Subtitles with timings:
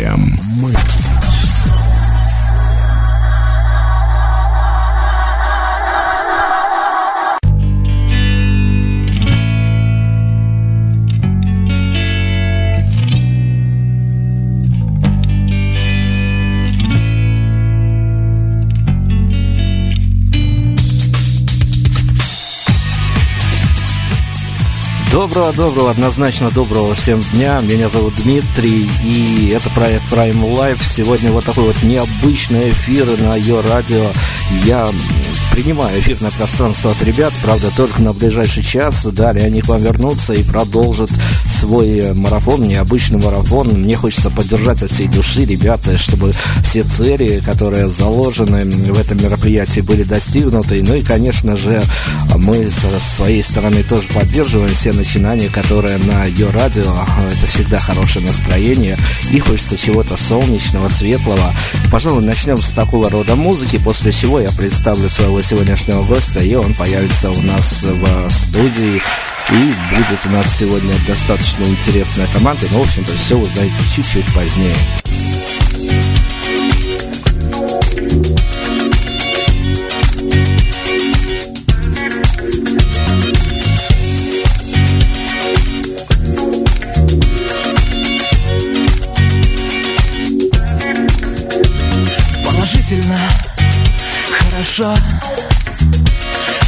[0.00, 0.40] Дмитрием.
[0.56, 1.09] Мы.
[25.32, 27.60] Доброго-доброго, однозначно доброго всем дня.
[27.60, 30.80] Меня зовут Дмитрий, и это проект Prime Life.
[30.84, 34.10] Сегодня вот такой вот необычный эфир на ее радио.
[34.64, 34.88] Я
[35.52, 39.06] принимаю эфирное пространство от ребят, правда, только на ближайший час.
[39.06, 41.10] Далее они к вам вернутся и продолжат
[41.46, 43.68] свой марафон, необычный марафон.
[43.68, 46.32] Мне хочется поддержать от всей души ребята, чтобы
[46.64, 50.82] все цели, которые заложены в этом мероприятии, были достигнуты.
[50.82, 51.80] Ну и, конечно же,
[52.36, 56.92] мы со своей стороны тоже поддерживаем все начинания, которые на ее радио.
[57.30, 58.96] Это всегда хорошее настроение.
[59.30, 61.52] И хочется чего-то солнечного, светлого.
[61.90, 66.74] Пожалуй, начнем с такого рода музыки, после чего я представлю своего сегодняшнего гостя, и он
[66.74, 69.00] появится у нас в студии.
[69.50, 72.66] И будет у нас сегодня достаточно интересная команда.
[72.72, 74.76] Но, в общем-то, все узнаете чуть-чуть позднее.
[94.80, 94.96] Хорошо,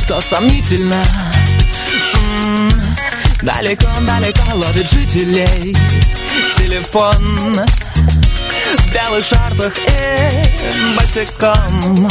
[0.02, 1.02] что сомнительно.
[3.42, 5.76] Далеко-далеко ловит жителей
[6.56, 7.66] Телефон
[8.78, 12.08] в белых шортах и босиком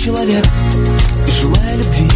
[0.00, 0.44] человек,
[1.26, 2.08] и желаю любви.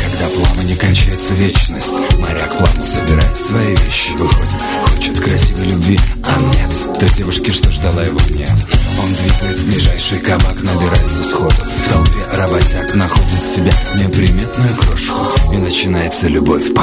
[0.00, 1.92] Когда плавание кончается вечность.
[2.18, 4.10] Моряк плавно собирает свои вещи.
[4.18, 6.00] Выходит, хочет красивой любви.
[6.24, 8.50] А нет, той девушки, что ждала его, нет?
[9.00, 15.54] Он двигает в ближайший кабак, набирается сходу В толпе работяг находит себя неприметную крошку.
[15.54, 16.74] И начинается любовь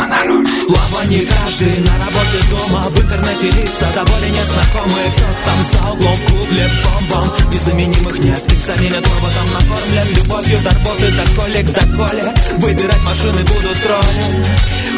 [2.29, 5.11] работе дома В интернете лица довольно незнакомые.
[5.11, 10.69] Кто там за углом в клубе бомбом Незаменимых нет, их заменят роботом Накормлен любовью до
[10.71, 12.23] работы до колик до коли.
[12.57, 14.47] Выбирать машины будут тролли.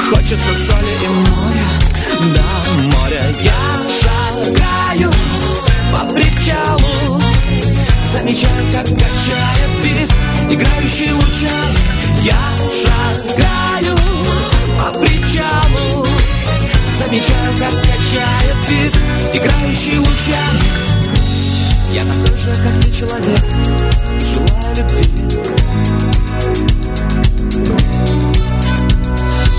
[0.10, 1.68] Хочется соли и моря.
[2.36, 3.22] Да, море.
[3.42, 3.54] Я
[4.02, 5.12] шагаю
[5.94, 7.22] по причалу.
[8.12, 10.10] Замечаю, как качает бит
[10.50, 11.78] Играющий лучами
[12.24, 12.36] Я
[12.84, 13.98] шагаю
[14.78, 16.21] по причалу
[17.02, 18.94] Замечаю, как качает бит
[19.34, 20.62] Играющий лучами.
[21.92, 23.44] Я такой же, как ты, человек
[24.20, 25.10] Желаю любви.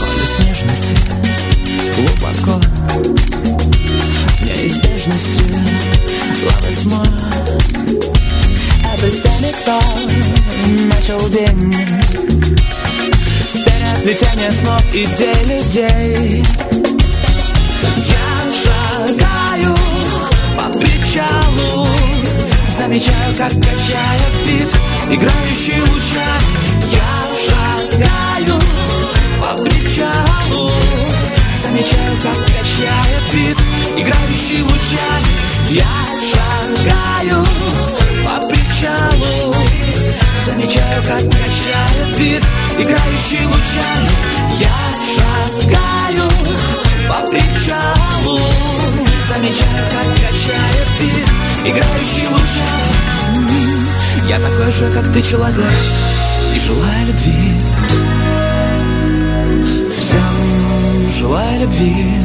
[0.00, 0.96] Полюс нежности
[1.96, 2.60] Глубоко.
[4.40, 5.42] Неизбежности
[6.44, 7.08] Love is more
[8.94, 9.20] Это с
[9.62, 9.80] кто
[10.86, 11.74] начал день.
[13.48, 16.44] С переплетения снов идей людей
[17.82, 19.76] Я шагаю
[20.56, 21.86] по причалу
[22.68, 24.72] Замечаю, как качает бит
[25.10, 26.52] Играющий лучами
[26.92, 27.12] Я
[27.46, 28.60] шагаю
[29.40, 30.70] по причалу
[31.60, 33.58] Замечаю, как качает бит
[33.96, 35.32] Играющий лучами
[35.70, 35.84] Я
[36.30, 37.44] шагаю
[38.24, 39.54] по причалу
[40.46, 42.44] Замечаю, как качает бит
[42.78, 44.10] Играющий лучами
[44.58, 44.70] Я
[45.14, 45.31] шагаю
[51.64, 53.48] Играющий лучами
[54.28, 55.70] Я такой же, как ты, человек
[56.54, 57.60] И желаю любви.
[59.88, 62.18] Всем желаю любви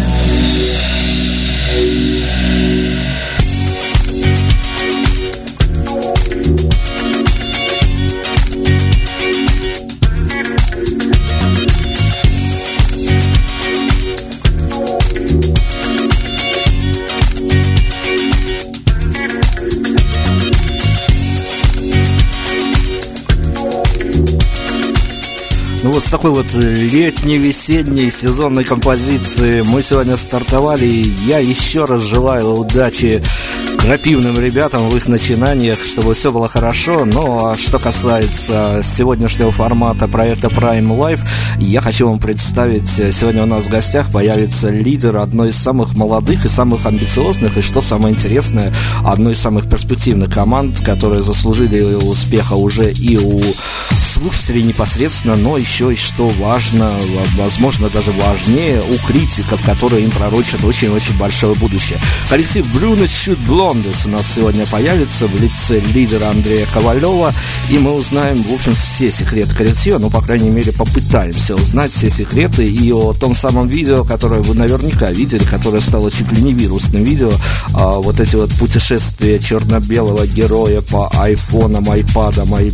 [25.97, 30.85] вот с такой вот летней, весенней, сезонной композиции мы сегодня стартовали.
[30.85, 33.23] Я еще раз желаю удачи
[33.77, 37.05] крапивным ребятам в их начинаниях, чтобы все было хорошо.
[37.05, 41.25] Но что касается сегодняшнего формата проекта Prime Life,
[41.59, 46.45] я хочу вам представить, сегодня у нас в гостях появится лидер одной из самых молодых
[46.45, 48.73] и самых амбициозных, и что самое интересное,
[49.05, 53.41] одной из самых перспективных команд, которые заслужили успеха уже и у
[54.03, 56.91] слушателей непосредственно, но еще и что важно,
[57.37, 61.99] возможно даже важнее, у критиков, которые им пророчат очень-очень большое будущее.
[62.29, 63.37] Коллектив Bruno Shoot
[63.67, 67.33] Blondes у нас сегодня появится в лице лидера Андрея Ковалева,
[67.69, 72.09] и мы узнаем, в общем, все секреты коллектива, ну, по крайней мере, попытаемся узнать все
[72.09, 76.53] секреты и о том самом видео, которое вы наверняка видели, которое стало чуть ли не
[76.53, 77.31] вирусным видео,
[77.73, 82.71] а, вот эти вот путешествия черно-белого героя по айфонам, айпадам, ай,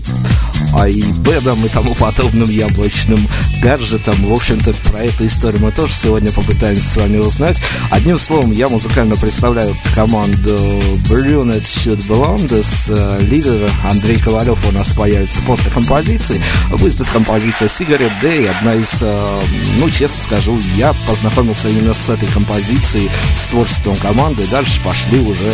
[0.75, 3.27] айпэдам и тому подобным яблочным
[3.63, 4.15] гаджетам.
[4.25, 7.59] В общем-то, про эту историю мы тоже сегодня попытаемся с вами узнать.
[7.89, 13.23] Одним словом, я музыкально представляю команду Brunette Shoot Blondes.
[13.25, 16.41] Лидер Андрей Ковалев у нас появится после композиции.
[16.69, 19.41] Будет композиция Cigarette Day, одна из, э,
[19.79, 24.45] ну, честно скажу, я познакомился именно с этой композицией, с творчеством команды.
[24.47, 25.51] Дальше пошли уже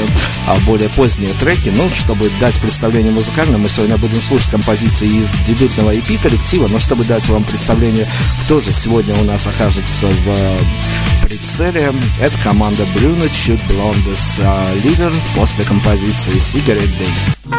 [0.48, 1.70] а, более поздние треки.
[1.76, 6.80] Ну, чтобы дать представление музыкальное, мы сегодня будем слушать композиции из дебютного EP коллектива, но
[6.80, 8.08] чтобы дать вам представление,
[8.44, 11.19] кто же сегодня у нас окажется в
[11.50, 11.92] прицеле,
[12.22, 17.59] это команда Bruno Chute Blondes, а лидер после композиции Cigarette Day.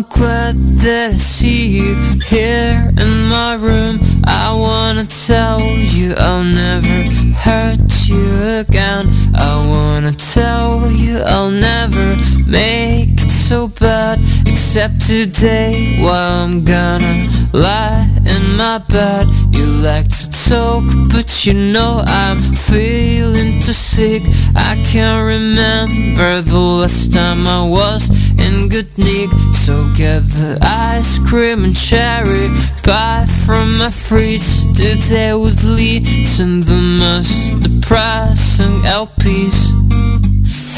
[0.00, 1.94] I'm glad that I see you
[2.26, 4.00] here in my room.
[4.24, 6.88] I wanna tell you I'll never
[7.36, 8.24] hurt you
[8.64, 9.08] again.
[9.34, 12.16] I wanna tell you I'll never
[12.46, 14.20] make it so bad.
[14.46, 19.26] Except today, while I'm gonna lie in my bed.
[19.50, 24.22] You like to talk, but you know I'm feeling too sick.
[24.56, 28.08] I can't remember the last time I was
[28.40, 29.30] in good nick.
[29.52, 32.48] So get the ice cream and cherry
[32.82, 39.74] pie from my fridge today with leads and the most depressing LPs.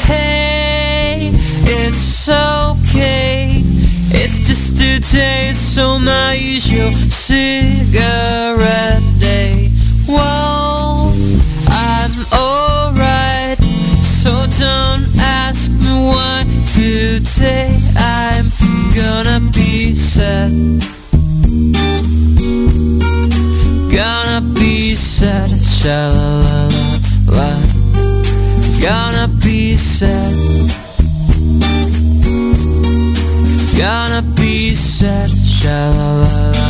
[0.05, 1.31] Hey,
[1.63, 3.63] it's okay.
[4.15, 7.83] It's just a day, so my usual cigarette
[9.19, 9.69] day.
[10.07, 11.11] Well,
[11.69, 13.57] I'm alright,
[14.03, 14.92] so don't
[35.63, 36.69] sha la la la.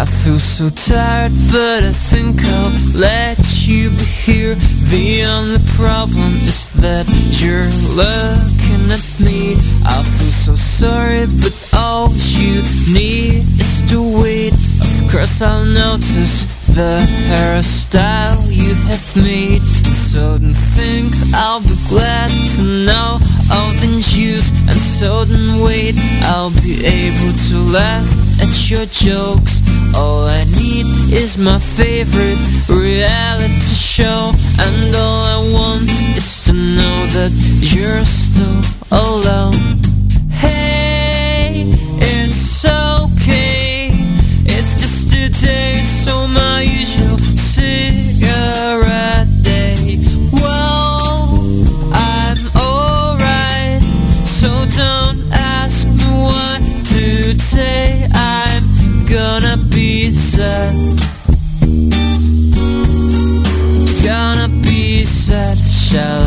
[0.00, 4.54] I feel so tired, but I think I'll let you be here.
[4.94, 7.06] The only problem is that
[7.42, 9.58] you're looking at me.
[9.82, 12.62] I feel so sorry, but all you
[12.94, 14.52] need is to wait.
[14.54, 16.98] Of course, I'll notice the
[17.30, 19.62] hairstyle you have made.
[19.94, 23.18] So don't think I'll be glad to know
[23.54, 25.94] all the news, and so don't wait.
[26.34, 28.10] I'll be able to laugh
[28.42, 29.62] at your jokes.
[29.94, 36.96] All I need is my favorite reality show, and all I want is to know
[37.14, 37.30] that
[37.70, 39.83] you're still alone.
[65.94, 66.23] show.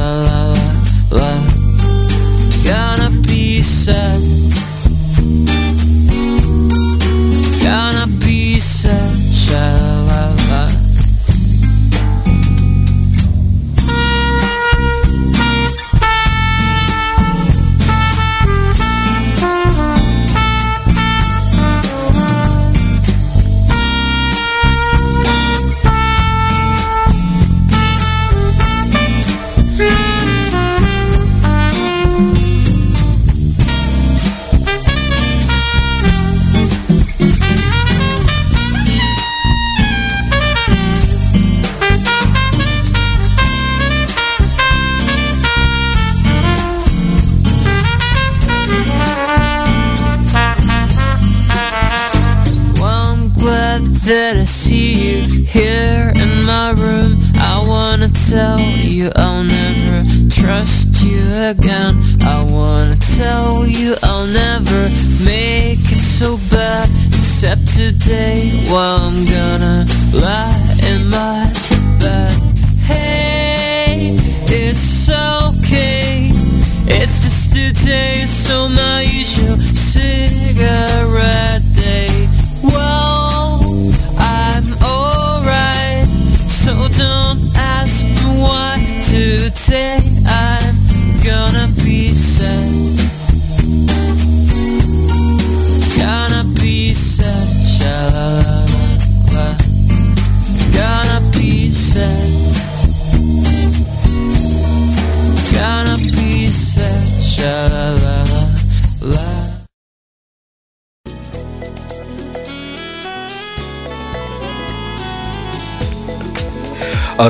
[54.07, 54.36] That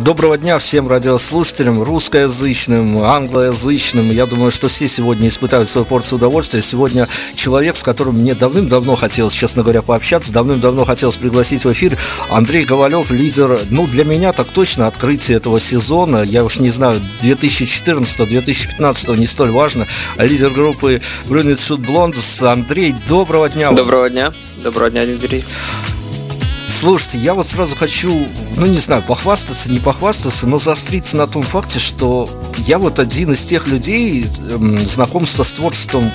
[0.07, 4.09] Доброго дня всем радиослушателям, русскоязычным, англоязычным.
[4.09, 6.61] Я думаю, что все сегодня испытают свою порцию удовольствия.
[6.61, 11.97] Сегодня человек, с которым мне давным-давно хотелось, честно говоря, пообщаться, давным-давно хотелось пригласить в эфир.
[12.29, 16.23] Андрей Ковалев, лидер, ну, для меня так точно открытие этого сезона.
[16.23, 19.87] Я уж не знаю, 2014-2015 не столь важно.
[20.15, 22.49] Лидер группы Brunette Shoot Blondes.
[22.49, 23.73] Андрей, доброго дня.
[23.73, 24.31] Доброго дня.
[24.63, 25.43] Доброго дня, Дмитрий.
[26.67, 31.43] Слушайте, я вот сразу хочу, ну не знаю, похвастаться, не похвастаться, но заостриться на том
[31.43, 36.11] факте, что я вот один из тех людей, эм, знакомство с творчеством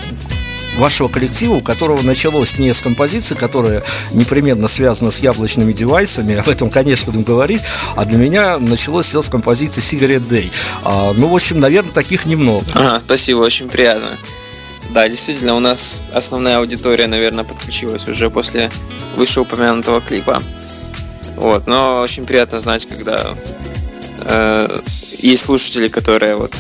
[0.79, 3.83] вашего коллектива, у которого началось не с композиции, которая
[4.13, 7.63] непременно связана с яблочными девайсами, об этом, конечно, будем говорить,
[7.97, 10.51] а для меня началось все с композиции Cigarette Day.
[10.85, 12.65] А, ну, в общем, наверное, таких немного.
[12.73, 14.09] Ага, спасибо, очень приятно.
[14.93, 18.71] Да, действительно, у нас основная аудитория, наверное, подключилась уже после
[19.17, 20.43] вышеупомянутого клипа.
[21.37, 23.35] Вот, но очень приятно знать, когда
[24.21, 24.79] э,
[25.19, 26.53] есть слушатели, которые вот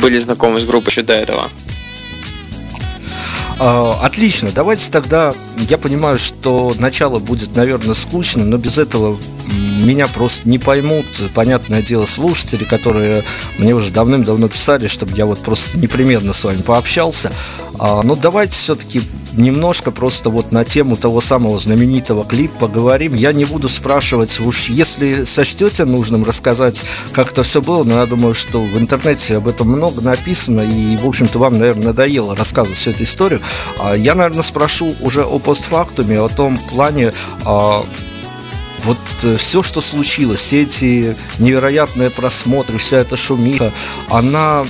[0.00, 1.44] были знакомы с группой еще до этого.
[3.58, 5.34] А, Отлично, давайте тогда,
[5.68, 11.82] я понимаю, что начало будет, наверное, скучно, но без этого меня просто не поймут, понятное
[11.82, 13.24] дело, слушатели, которые
[13.58, 17.32] мне уже давным-давно писали, чтобы я вот просто непременно с вами пообщался.
[17.78, 19.02] А, Но давайте все-таки
[19.32, 23.14] немножко просто вот на тему того самого знаменитого клипа поговорим.
[23.14, 28.06] Я не буду спрашивать, уж если сочтете нужным рассказать, как это все было, но я
[28.06, 32.78] думаю, что в интернете об этом много написано, и, в общем-то, вам, наверное, надоело рассказывать
[32.78, 33.40] всю эту историю.
[33.80, 37.12] А Я, наверное, спрошу уже о постфактуме, о том плане,
[37.44, 37.84] а,
[38.84, 38.98] вот
[39.38, 43.72] все, что случилось, все эти невероятные просмотры, вся эта шумиха,
[44.08, 44.64] она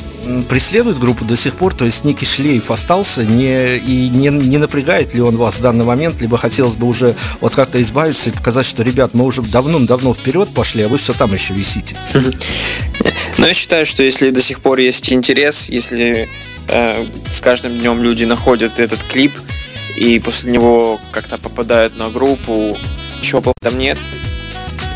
[0.49, 5.15] преследует группу до сих пор, то есть некий шлейф остался, не, и не, не напрягает
[5.15, 8.67] ли он вас в данный момент, либо хотелось бы уже вот как-то избавиться и показать,
[8.67, 11.97] что, ребят, мы уже давным-давно вперед пошли, а вы все там еще висите.
[13.38, 16.29] Но я считаю, что если до сих пор есть интерес, если
[16.69, 19.33] э, с каждым днем люди находят этот клип
[19.97, 22.77] и после него как-то попадают на группу,
[23.21, 23.99] чего плохого там нет.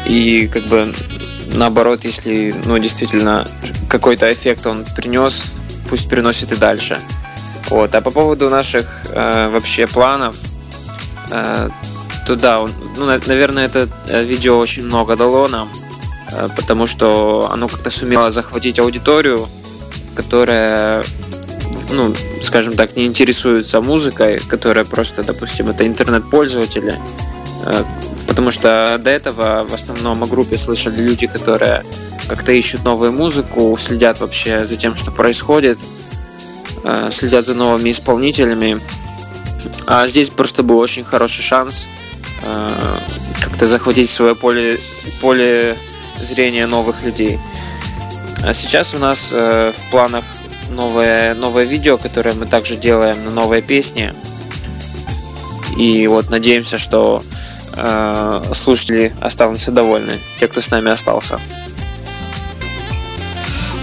[0.06, 0.92] И как бы
[1.54, 3.46] наоборот, если ну действительно
[3.88, 5.46] какой-то эффект он принес,
[5.88, 7.00] пусть приносит и дальше.
[7.70, 7.94] Вот.
[7.94, 10.36] А по поводу наших э, вообще планов,
[11.30, 11.70] э,
[12.26, 15.70] то да, он- ну, на- наверное, это э, видео очень много дало нам,
[16.30, 19.46] э, потому что оно как-то сумело захватить аудиторию,
[20.14, 21.02] которая,
[21.90, 26.94] ну, скажем так, не интересуется музыкой, которая просто, допустим, это интернет-пользователи,
[27.64, 27.84] Э,
[28.32, 31.84] потому что до этого в основном о группе слышали люди, которые
[32.28, 35.78] как-то ищут новую музыку, следят вообще за тем, что происходит,
[36.82, 38.80] э, следят за новыми исполнителями.
[39.86, 41.86] А здесь просто был очень хороший шанс
[42.42, 42.98] э,
[43.38, 44.78] как-то захватить свое поле,
[45.20, 45.76] поле
[46.18, 47.38] зрения новых людей.
[48.42, 50.24] А сейчас у нас э, в планах
[50.70, 54.14] новое, новое видео, которое мы также делаем на новые песни.
[55.76, 57.22] И вот надеемся, что
[58.52, 61.40] слушатели останутся довольны, те, кто с нами остался.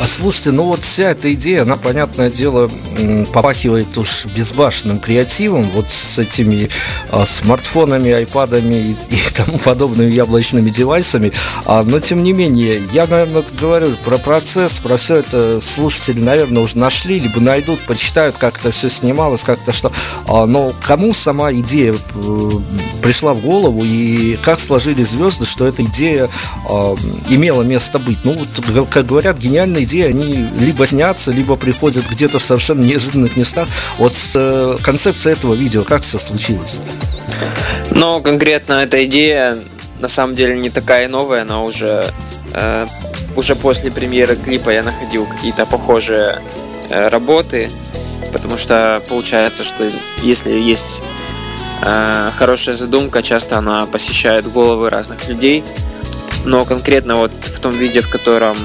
[0.01, 2.69] А слушайте, ну вот вся эта идея, она, понятное дело,
[3.33, 6.69] попахивает уж безбашенным креативом, вот с этими
[7.09, 11.33] а, смартфонами, айпадами и, и тому подобными яблочными девайсами.
[11.65, 16.63] А, но, тем не менее, я, наверное, говорю про процесс, про все это слушатели, наверное,
[16.63, 19.91] уже нашли, либо найдут, почитают, как это все снималось, как-то что.
[20.29, 22.49] А, но кому сама идея э,
[23.01, 26.29] пришла в голову и как сложились звезды, что эта идея
[26.69, 26.95] а,
[27.27, 28.19] имела место быть?
[28.23, 33.35] Ну, вот, как говорят, гениальные идеи, они либо снятся, либо приходят где-то в совершенно неожиданных
[33.35, 33.67] местах.
[33.97, 36.77] Вот с э, концепцией этого видео как все случилось?
[37.91, 39.57] Но конкретно эта идея
[39.99, 42.05] на самом деле не такая новая, она уже
[42.53, 42.85] э,
[43.35, 46.39] уже после премьеры клипа я находил какие-то похожие
[46.89, 47.69] э, работы,
[48.31, 49.89] потому что получается, что
[50.21, 51.01] если есть
[51.83, 55.63] э, хорошая задумка, часто она посещает головы разных людей.
[56.45, 58.55] Но конкретно вот в том виде, в котором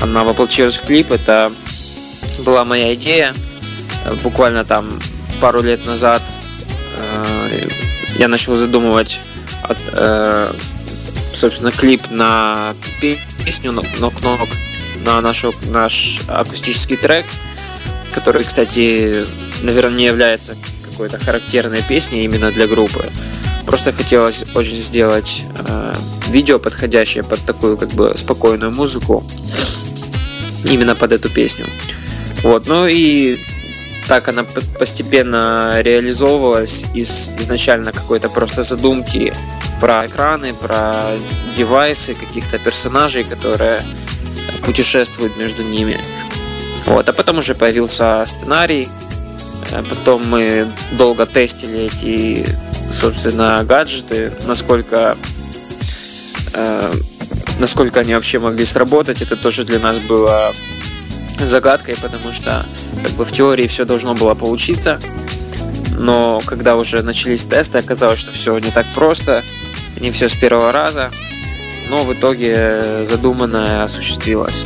[0.00, 1.52] она воплотилась в клип, это
[2.44, 3.32] была моя идея.
[4.22, 4.98] Буквально там
[5.40, 6.22] пару лет назад
[6.96, 7.68] э,
[8.16, 9.20] я начал задумывать
[9.62, 10.52] от, э,
[11.34, 14.48] собственно, клип на песню «Нок Нок»,
[15.04, 17.24] на нашу, наш акустический трек,
[18.12, 19.24] который, кстати,
[19.62, 20.56] наверное, не является
[20.90, 23.10] какой-то характерной песней именно для группы.
[23.68, 25.94] Просто хотелось очень сделать э,
[26.30, 29.22] видео, подходящее под такую как бы спокойную музыку,
[30.64, 31.66] именно под эту песню.
[32.42, 33.38] Вот, ну и
[34.08, 34.44] так она
[34.78, 39.34] постепенно реализовывалась из изначально какой-то просто задумки
[39.82, 41.18] про экраны, про
[41.54, 43.82] девайсы каких-то персонажей, которые
[44.64, 46.00] путешествуют между ними.
[46.86, 48.88] Вот, а потом уже появился сценарий,
[49.72, 52.46] э, потом мы долго тестили эти,
[52.90, 55.16] собственно, гаджеты, насколько
[56.54, 56.92] э,
[57.58, 60.52] насколько они вообще могли сработать, это тоже для нас было
[61.40, 62.64] загадкой, потому что
[63.02, 64.98] как бы в теории все должно было получиться,
[65.98, 69.42] но когда уже начались тесты, оказалось, что все не так просто,
[70.00, 71.10] не все с первого раза,
[71.90, 74.64] но в итоге задуманное осуществилось.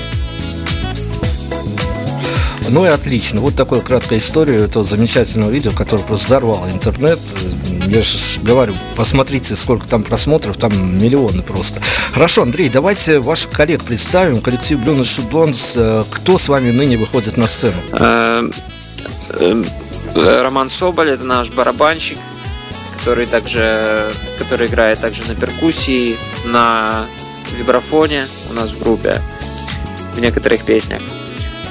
[2.68, 3.40] Ну и отлично.
[3.40, 7.18] Вот такая краткая история этого замечательного видео, которое просто взорвало интернет.
[7.86, 11.80] Я же говорю, посмотрите, сколько там просмотров, там миллионы просто.
[12.12, 14.40] Хорошо, Андрей, давайте ваших коллег представим.
[14.40, 16.06] Коллектив Blue Note Blondes.
[16.10, 17.76] Кто с вами ныне выходит на сцену?
[17.92, 18.48] Э,
[19.40, 19.62] э,
[20.14, 22.18] Роман Соболь, это наш барабанщик,
[22.98, 27.06] который также, который играет также на перкуссии, на
[27.58, 29.20] вибрафоне у нас в группе
[30.14, 31.02] в некоторых песнях.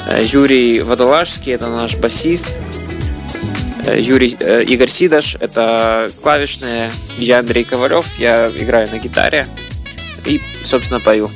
[0.08, 2.60] Э, Юрий Водолажский, это наш басист.
[3.86, 6.90] Э, Юрий, э, Игорь Сидаш, это клавишные.
[7.18, 9.46] Я Андрей Ковалев, я играю на гитаре
[10.26, 11.30] и, собственно, пою.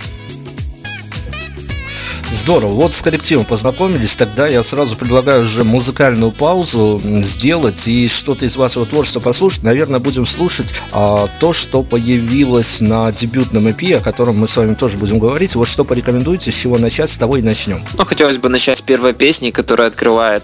[2.32, 2.74] Здорово.
[2.74, 8.56] Вот с коллективом познакомились, тогда я сразу предлагаю уже музыкальную паузу сделать и что-то из
[8.56, 9.64] вашего творчества послушать.
[9.64, 14.76] Наверное, будем слушать а, то, что появилось на дебютном EP, о котором мы с вами
[14.76, 15.56] тоже будем говорить.
[15.56, 17.84] Вот что порекомендуете, с чего начать, с того и начнем.
[17.98, 20.44] Ну, хотелось бы начать с первой песни, которая открывает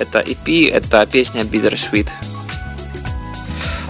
[0.00, 2.08] это EP, это песня Bittersweet.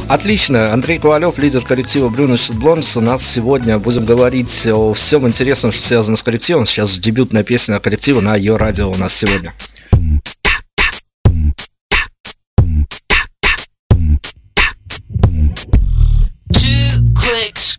[0.08, 0.72] Отлично.
[0.72, 2.96] Андрей Ковалев, лидер коллектива Брюнес Блонс.
[2.96, 6.66] У нас сегодня будем говорить о всем интересном, что связано с коллективом.
[6.66, 9.54] Сейчас дебютная песня коллектива на ее радио у нас сегодня.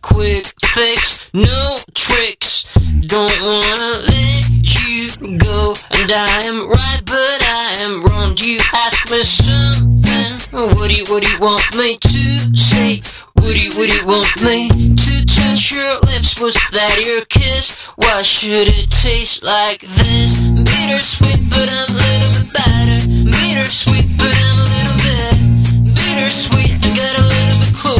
[0.02, 2.64] Quick fix, no tricks.
[3.06, 8.34] Don't wanna let you go, and I am right, but I am wrong.
[8.34, 13.02] Do you ask me something, what do you, what do you want me to say?
[13.34, 16.40] What do you, what do you want me to touch your lips?
[16.42, 17.78] Was that your kiss?
[17.96, 20.42] Why should it taste like this?
[20.42, 23.00] Bittersweet, but I'm a little bit better.
[23.30, 25.52] Bittersweet, but I'm a little bit
[25.94, 26.72] bittersweet.
[26.84, 27.41] I got a little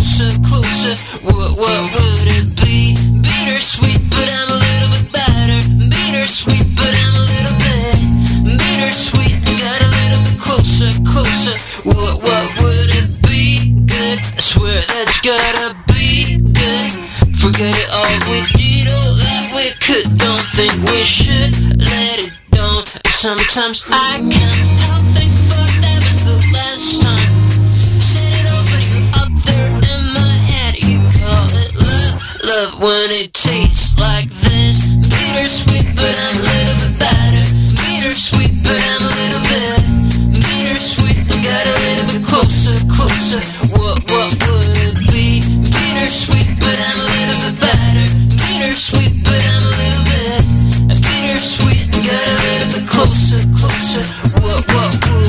[0.02, 0.94] closer, closer.
[1.22, 2.98] What, what would it be?
[3.22, 5.60] Bittersweet, but I'm a little bit better.
[5.78, 9.38] Bittersweet, but I'm a little bit bittersweet.
[9.62, 11.54] Got a little bit closer, closer.
[11.86, 13.86] What, what would it be?
[13.86, 14.18] Good.
[14.18, 16.90] I swear that's gotta be good.
[17.38, 18.02] Forget it all.
[18.26, 20.18] We did all that we could.
[20.18, 22.82] Don't think we should let it down.
[23.06, 25.91] Sometimes I can't help think about that
[32.52, 34.88] love when it tastes like this.
[35.08, 37.44] Bittersweet, but I'm a little bit better.
[37.80, 39.80] Bittersweet, but I'm a little bit.
[40.36, 43.40] Bittersweet, I got a little bit closer, closer.
[43.76, 45.40] What, what would it be?
[45.48, 48.06] Bittersweet, but I'm a little bit better.
[48.20, 50.40] Bittersweet, but I'm a little bit.
[50.92, 54.04] Bittersweet, I got a little bit closer, closer.
[54.44, 55.21] What, what would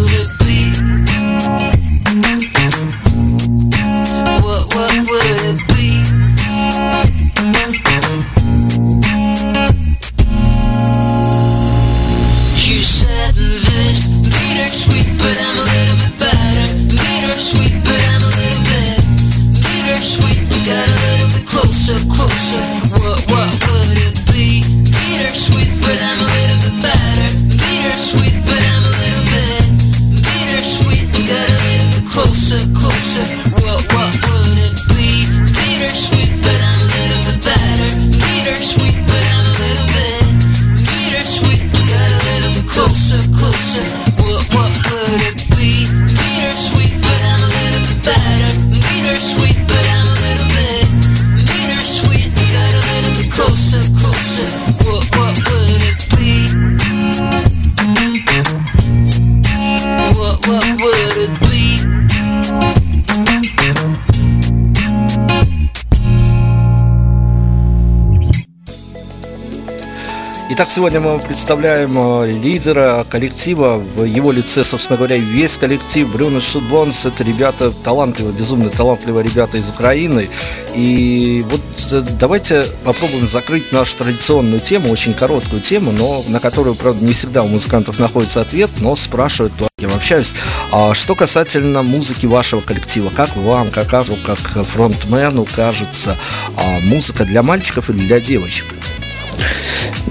[70.74, 73.78] сегодня мы представляем э, лидера коллектива.
[73.78, 77.06] В его лице, собственно говоря, весь коллектив Брюно Шутбонс.
[77.06, 80.28] Это ребята талантливые, безумно талантливые ребята из Украины.
[80.74, 86.74] И вот э, давайте попробуем закрыть нашу традиционную тему, очень короткую тему, но на которую,
[86.74, 90.34] правда, не всегда у музыкантов находится ответ, но спрашивают, я общаюсь.
[90.72, 96.18] А что касательно музыки вашего коллектива, как вам, как как фронтмену кажется,
[96.58, 98.73] а музыка для мальчиков или для девочек?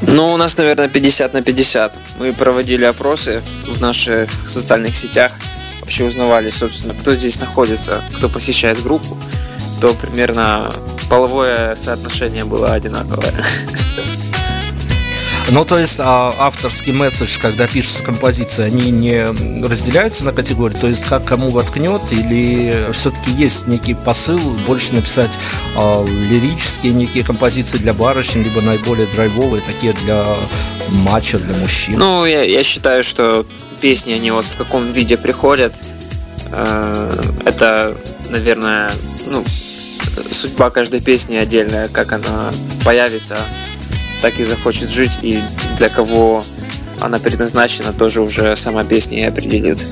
[0.06, 1.96] Ну, у нас, наверное, 50 на 50.
[2.18, 5.32] Мы проводили опросы в наших социальных сетях,
[5.80, 9.16] вообще узнавали, собственно, кто здесь находится, кто посещает группу,
[9.80, 10.70] то примерно
[11.08, 13.32] половое соотношение было одинаковое.
[15.52, 19.26] Ну, то есть а, авторский месседж, когда пишется композиция, они не
[19.62, 25.36] разделяются на категории, то есть как кому воткнет, или все-таки есть некий посыл больше написать
[25.76, 30.24] а, лирические некие композиции для барышень, либо наиболее драйвовые, такие для
[30.88, 31.98] матча, для мужчин?
[31.98, 33.44] Ну, я, я считаю, что
[33.82, 35.74] песни, они вот в каком виде приходят,
[36.50, 37.12] э,
[37.44, 37.94] это,
[38.30, 38.90] наверное,
[39.26, 39.44] ну,
[40.30, 42.50] судьба каждой песни отдельная, как она
[42.86, 43.36] появится,
[44.22, 45.38] так и захочет жить, и
[45.76, 46.42] для кого
[47.00, 49.84] она предназначена, тоже уже сама песня и определит.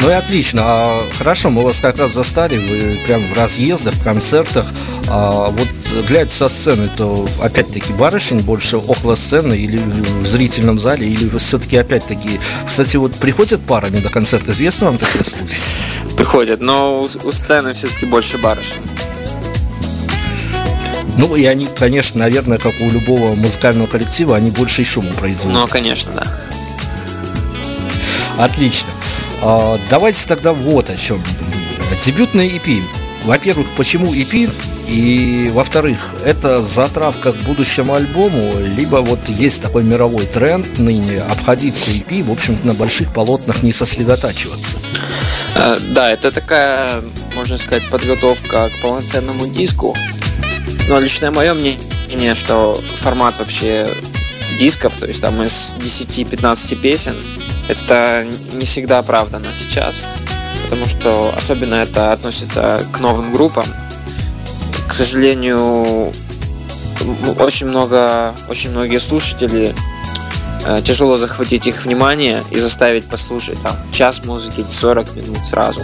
[0.00, 0.60] Ну и отлично.
[0.64, 4.66] А, хорошо, мы вас как раз застали, вы прям в разъездах, в концертах.
[5.08, 5.68] А, вот
[6.08, 11.78] глядя со сцены, то опять-таки барышень больше около сцены или в зрительном зале, или все-таки
[11.78, 12.38] опять-таки...
[12.68, 15.56] Кстати, вот приходят парами на концерт, известно вам такой случай?
[16.16, 18.82] Приходят, но у, у сцены все-таки больше барышень.
[21.16, 25.60] Ну, и они, конечно, наверное, как у любого музыкального коллектива, они больше и шума производят.
[25.60, 26.24] Ну, конечно, да.
[28.38, 28.88] Отлично.
[29.42, 31.22] А, давайте тогда вот о чем.
[32.04, 32.82] Дебютный EP.
[33.24, 34.50] Во-первых, почему EP?
[34.88, 41.90] И, во-вторых, это затравка к будущему альбому, либо вот есть такой мировой тренд ныне обходиться
[41.90, 44.76] EP, в общем-то, на больших полотнах не сосредотачиваться.
[45.54, 47.00] Э, да, это такая,
[47.34, 49.96] можно сказать, подготовка к полноценному диску.
[50.88, 53.86] Но личное мое мнение, что формат вообще
[54.58, 57.16] дисков, то есть там из 10-15 песен,
[57.68, 60.02] это не всегда оправдано сейчас.
[60.64, 63.64] Потому что особенно это относится к новым группам.
[64.88, 66.12] К сожалению,
[67.38, 69.74] очень много, очень многие слушатели
[70.66, 75.80] э, тяжело захватить их внимание и заставить послушать там час музыки, 40 минут сразу.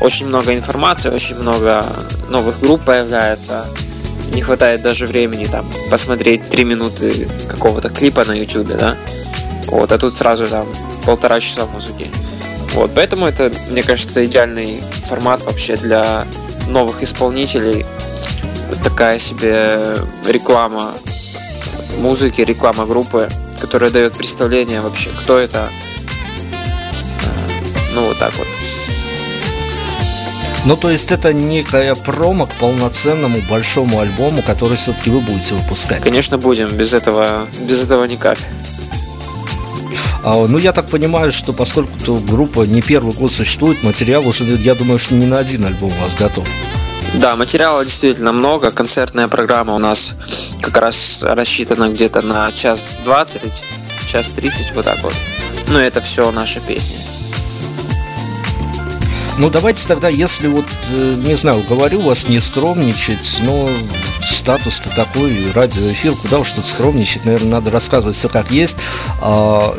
[0.00, 1.84] Очень много информации, очень много
[2.28, 3.64] новых групп появляется,
[4.34, 8.96] не хватает даже времени там посмотреть три минуты какого-то клипа на YouTube, да.
[9.68, 10.66] Вот, а тут сразу там
[11.06, 12.06] полтора часа музыки.
[12.74, 16.26] Вот, поэтому это, мне кажется, идеальный формат вообще для
[16.68, 17.86] новых исполнителей.
[18.82, 19.78] Такая себе
[20.26, 20.92] реклама
[21.98, 23.28] музыки, реклама группы,
[23.60, 25.70] которая дает представление вообще, кто это.
[27.22, 27.48] Э,
[27.94, 28.46] ну, вот так вот.
[30.64, 36.02] Ну, то есть это некая промо к полноценному большому альбому, который все-таки вы будете выпускать.
[36.02, 36.68] Конечно, будем.
[36.68, 38.38] Без этого, без этого никак.
[40.22, 44.74] А, ну, я так понимаю, что поскольку группа не первый год существует, материал уже, я
[44.74, 46.48] думаю, что не на один альбом у вас готов.
[47.14, 48.70] Да, материала действительно много.
[48.70, 50.14] Концертная программа у нас
[50.62, 53.62] как раз рассчитана где-то на час двадцать,
[54.06, 55.14] час тридцать, вот так вот.
[55.68, 57.13] Ну, это все наши песни.
[59.36, 63.68] Ну, давайте тогда, если вот, э, не знаю, говорю вас не скромничать, но
[64.22, 68.76] статус-то такой, радиоэфир, куда уж тут скромничать, наверное, надо рассказывать все как есть.
[69.20, 69.76] А,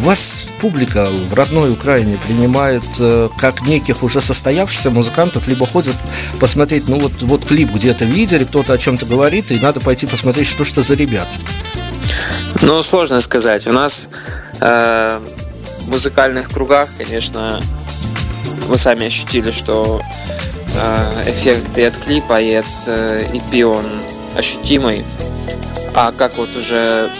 [0.00, 5.96] вас публика в родной Украине принимает э, как неких уже состоявшихся музыкантов, либо ходят
[6.38, 10.48] посмотреть, ну вот, вот клип где-то видели, кто-то о чем-то говорит, и надо пойти посмотреть,
[10.48, 11.28] что что за ребят.
[12.60, 13.66] Ну, сложно сказать.
[13.66, 14.10] У нас
[14.60, 15.18] э,
[15.78, 17.58] в музыкальных кругах, конечно,
[18.66, 20.00] вы сами ощутили, что
[20.74, 23.84] э, эффект и от клипа, и от э, EP он
[24.36, 25.04] ощутимый.
[25.94, 27.10] А как вот уже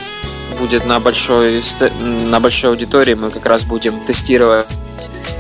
[0.59, 1.61] будет на большой,
[2.31, 4.66] на большой аудитории, мы как раз будем тестировать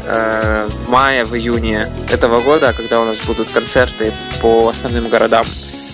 [0.06, 5.44] э, в мае, в июне этого года, когда у нас будут концерты по основным городам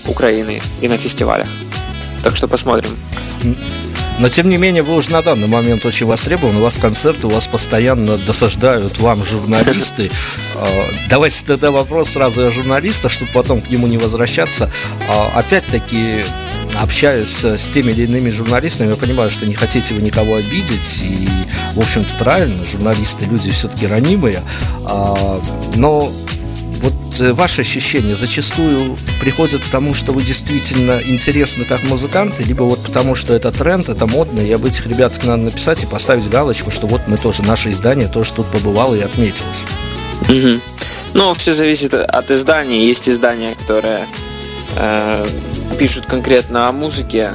[0.06, 1.48] Украины и на фестивалях.
[2.22, 2.96] Так что посмотрим.
[4.18, 7.30] Но, тем не менее, вы уже на данный момент очень востребованы, у вас концерты, у
[7.30, 10.10] вас постоянно досаждают вам журналисты.
[10.60, 10.66] А,
[11.08, 14.68] давайте тогда вопрос сразу о журналистах, чтобы потом к нему не возвращаться.
[15.08, 16.24] А, опять-таки,
[16.80, 21.28] общаюсь с теми или иными журналистами, я понимаю, что не хотите вы никого обидеть, и,
[21.74, 24.42] в общем-то, правильно, журналисты люди все-таки ранимые,
[24.84, 25.40] а,
[25.76, 26.12] но
[27.20, 33.14] ваши ощущения зачастую приходят к тому, что вы действительно интересны как музыканты, либо вот потому,
[33.14, 36.86] что это тренд, это модно, и об этих ребятах надо написать и поставить галочку, что
[36.86, 39.64] вот мы тоже, наше издание тоже тут побывало и отметилось.
[40.22, 40.60] Угу.
[41.14, 42.86] Ну, все зависит от издания.
[42.86, 44.06] Есть издания, которые
[44.76, 45.26] э,
[45.78, 47.30] пишут конкретно о музыке,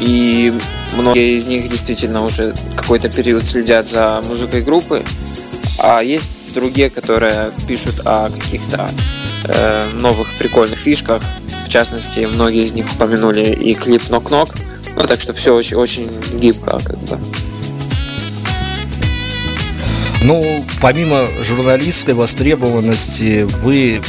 [0.00, 0.52] и
[0.94, 5.02] многие из них действительно уже какой-то период следят за музыкой группы,
[5.78, 8.90] а есть другие, которые пишут о каких-то
[9.44, 11.22] э, новых прикольных фишках.
[11.64, 14.48] В частности, многие из них упомянули и клип Нок-Нок.
[14.96, 17.18] Ну, так что все очень, очень гибко, как бы.
[20.22, 24.00] Ну, помимо журналистской востребованности, вы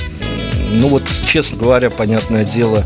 [0.69, 2.83] ну вот, честно говоря, понятное дело,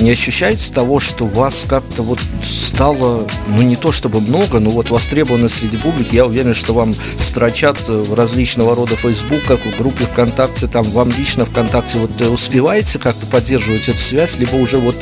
[0.00, 4.90] не ощущаете того, что вас как-то вот стало, ну не то чтобы много, но вот
[4.90, 10.66] востребовано среди публики, я уверен, что вам строчат в различного рода фейсбуках, в группе ВКонтакте,
[10.66, 14.96] там вам лично ВКонтакте вот э, успеваете как-то поддерживать эту связь, либо уже вот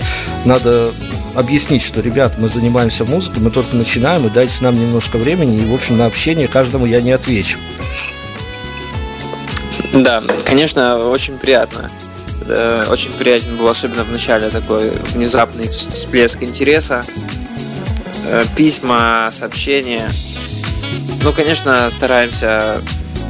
[0.44, 0.90] надо
[1.34, 5.66] объяснить, что, ребят, мы занимаемся музыкой, мы только начинаем, и дайте нам немножко времени, и,
[5.66, 7.58] в общем, на общение каждому я не отвечу.
[9.94, 11.90] Да, конечно, очень приятно
[12.54, 17.02] Э, очень приятен был, особенно в начале, такой внезапный всплеск интереса.
[18.26, 20.08] Э, письма, сообщения.
[21.22, 22.80] Ну, конечно, стараемся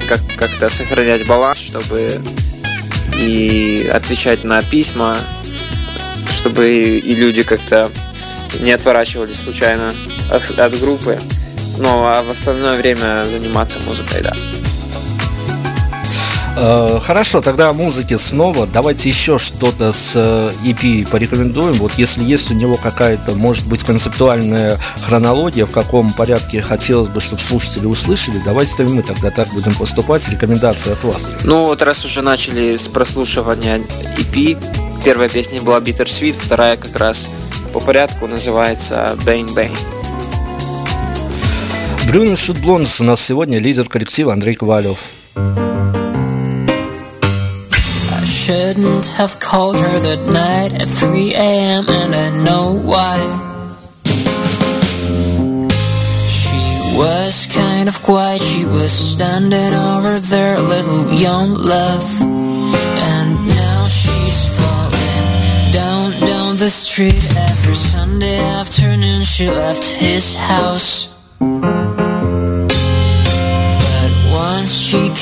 [0.08, 2.20] как- как-то сохранять баланс, чтобы
[3.18, 5.16] и отвечать на письма,
[6.30, 7.90] чтобы и люди как-то
[8.60, 9.92] не отворачивались случайно
[10.30, 11.18] от, от группы.
[11.78, 14.32] Ну, а в остальное время заниматься музыкой, да.
[16.56, 18.66] Э, хорошо, тогда о музыке снова.
[18.66, 20.16] Давайте еще что-то с
[20.64, 21.78] EP порекомендуем.
[21.78, 27.20] Вот если есть у него какая-то, может быть, концептуальная хронология, в каком порядке хотелось бы,
[27.20, 30.28] чтобы слушатели услышали, давайте мы тогда так будем поступать.
[30.28, 31.32] Рекомендации от вас.
[31.44, 33.78] Ну вот раз уже начали с прослушивания
[34.18, 34.58] EP,
[35.04, 37.30] первая песня была Bitter Sweet, вторая как раз
[37.72, 39.76] по порядку называется Bang Bang.
[42.06, 44.98] Брюнес Шутблонс у нас сегодня лидер коллектива Андрей Ковалев.
[48.42, 51.84] Shouldn't have called her that night at 3 a.m.
[51.88, 53.16] and I know why.
[56.26, 62.04] She was kind of quiet, she was standing over there, little young love.
[62.20, 65.28] And now she's falling
[65.70, 69.22] down, down the street every Sunday afternoon.
[69.22, 71.14] She left his house.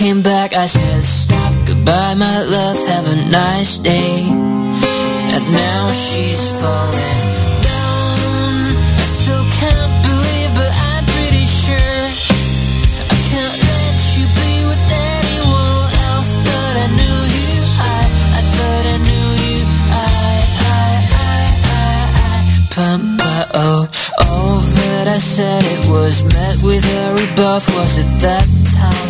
[0.00, 4.24] Came back, I said, Stop Goodbye, my love, have a nice day.
[4.32, 7.20] And now she's falling
[7.60, 8.72] down.
[8.96, 12.00] I still can't believe, but I'm pretty sure
[13.12, 16.32] I can't let you be with anyone else.
[16.80, 18.00] I knew you, I,
[18.38, 19.60] I thought I knew you,
[19.92, 20.16] I,
[20.64, 21.44] I, I,
[21.76, 22.00] I,
[22.88, 23.52] I.
[23.52, 23.84] Oh,
[24.16, 27.68] all that I said, it was met with a rebuff.
[27.76, 29.09] Was it that tough?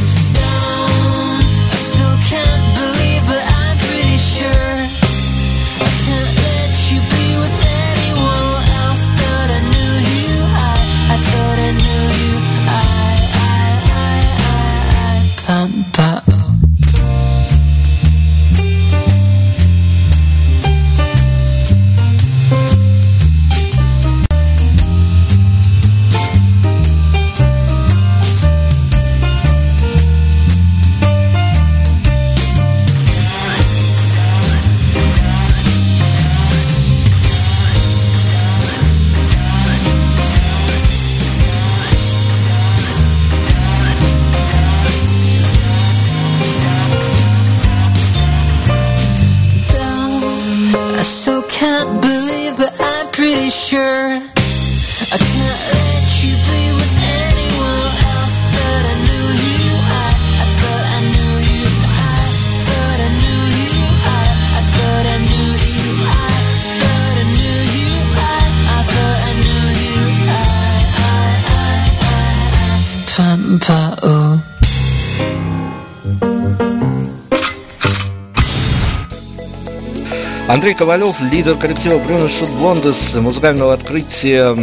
[80.71, 84.53] Андрей Ковалев, лидер коллектива Бруно Шут Блондес, музыкального открытия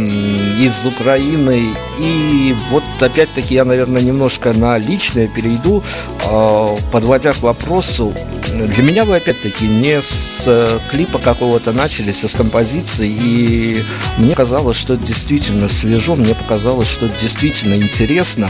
[0.59, 1.61] из Украины.
[1.99, 5.83] И вот опять-таки я, наверное, немножко на личное перейду,
[6.25, 8.11] а, подводя к вопросу.
[8.47, 13.07] Для меня вы опять-таки не с клипа какого-то начались, а с композиции.
[13.07, 13.83] И
[14.17, 18.49] мне казалось, что это действительно свежо, мне показалось, что это действительно интересно.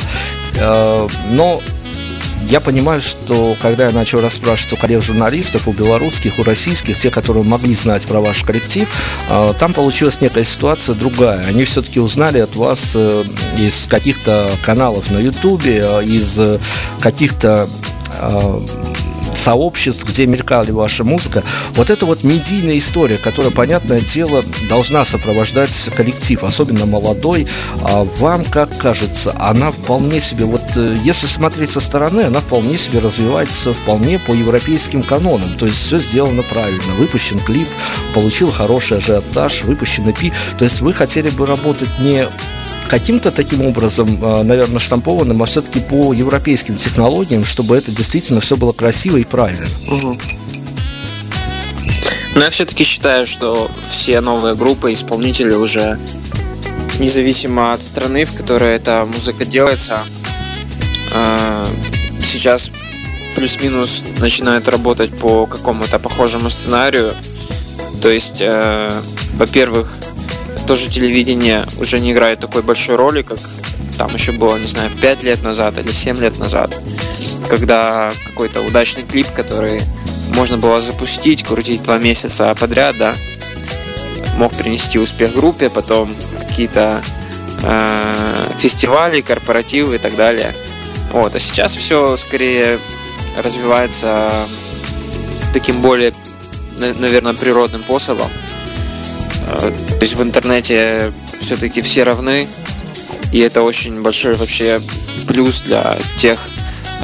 [0.61, 1.59] А, но
[2.49, 7.43] я понимаю, что когда я начал расспрашивать у коллег-журналистов, у белорусских, у российских, те, которые
[7.43, 8.89] могли знать про ваш коллектив,
[9.29, 11.45] а, там получилась некая ситуация другая.
[11.47, 13.23] Они все-таки узнали от вас э,
[13.57, 16.41] из каких-то каналов на Ютубе, э, из
[16.99, 17.69] каких-то
[18.17, 18.63] а,
[19.39, 21.43] сообществ, где мелькали ваша музыка.
[21.73, 27.47] Вот это вот медийная история, которая, понятное дело, должна сопровождать коллектив, особенно молодой.
[27.83, 32.77] А вам, как кажется, она вполне себе, вот э, если смотреть со стороны, она вполне
[32.77, 35.57] себе развивается вполне по европейским канонам.
[35.57, 36.93] То есть все сделано правильно.
[36.97, 37.67] Выпущен клип,
[38.13, 40.33] получил хороший ажиотаж, выпущен EP.
[40.57, 42.27] То есть вы хотели бы работать не
[42.89, 48.57] каким-то таким образом, а, наверное, штампованным, а все-таки по европейским технологиям, чтобы это действительно все
[48.57, 49.67] было красиво и правильно.
[52.35, 55.99] Но я все-таки считаю, что все новые группы, исполнители уже
[56.99, 60.01] независимо от страны, в которой эта музыка делается,
[61.13, 61.65] а,
[62.19, 62.71] сейчас
[63.35, 67.13] плюс-минус начинают работать по какому-то похожему сценарию.
[68.01, 68.91] То есть, э,
[69.35, 69.93] во-первых,
[70.69, 73.39] тоже телевидение уже не играет такой большой роли, как
[73.97, 76.79] там еще было, не знаю, 5 лет назад или 7 лет назад,
[77.49, 79.81] когда какой-то удачный клип, который
[80.35, 83.15] можно было запустить, крутить два месяца подряд, да,
[84.37, 87.01] мог принести успех группе, потом какие-то
[87.63, 90.53] э, фестивали, корпоративы и так далее.
[91.11, 92.77] Вот, а сейчас все скорее
[93.41, 94.31] развивается
[95.51, 96.13] таким более,
[96.77, 98.29] наверное, природным способом.
[99.57, 102.47] То есть в интернете все-таки все равны,
[103.31, 104.81] и это очень большой вообще
[105.27, 106.39] плюс для тех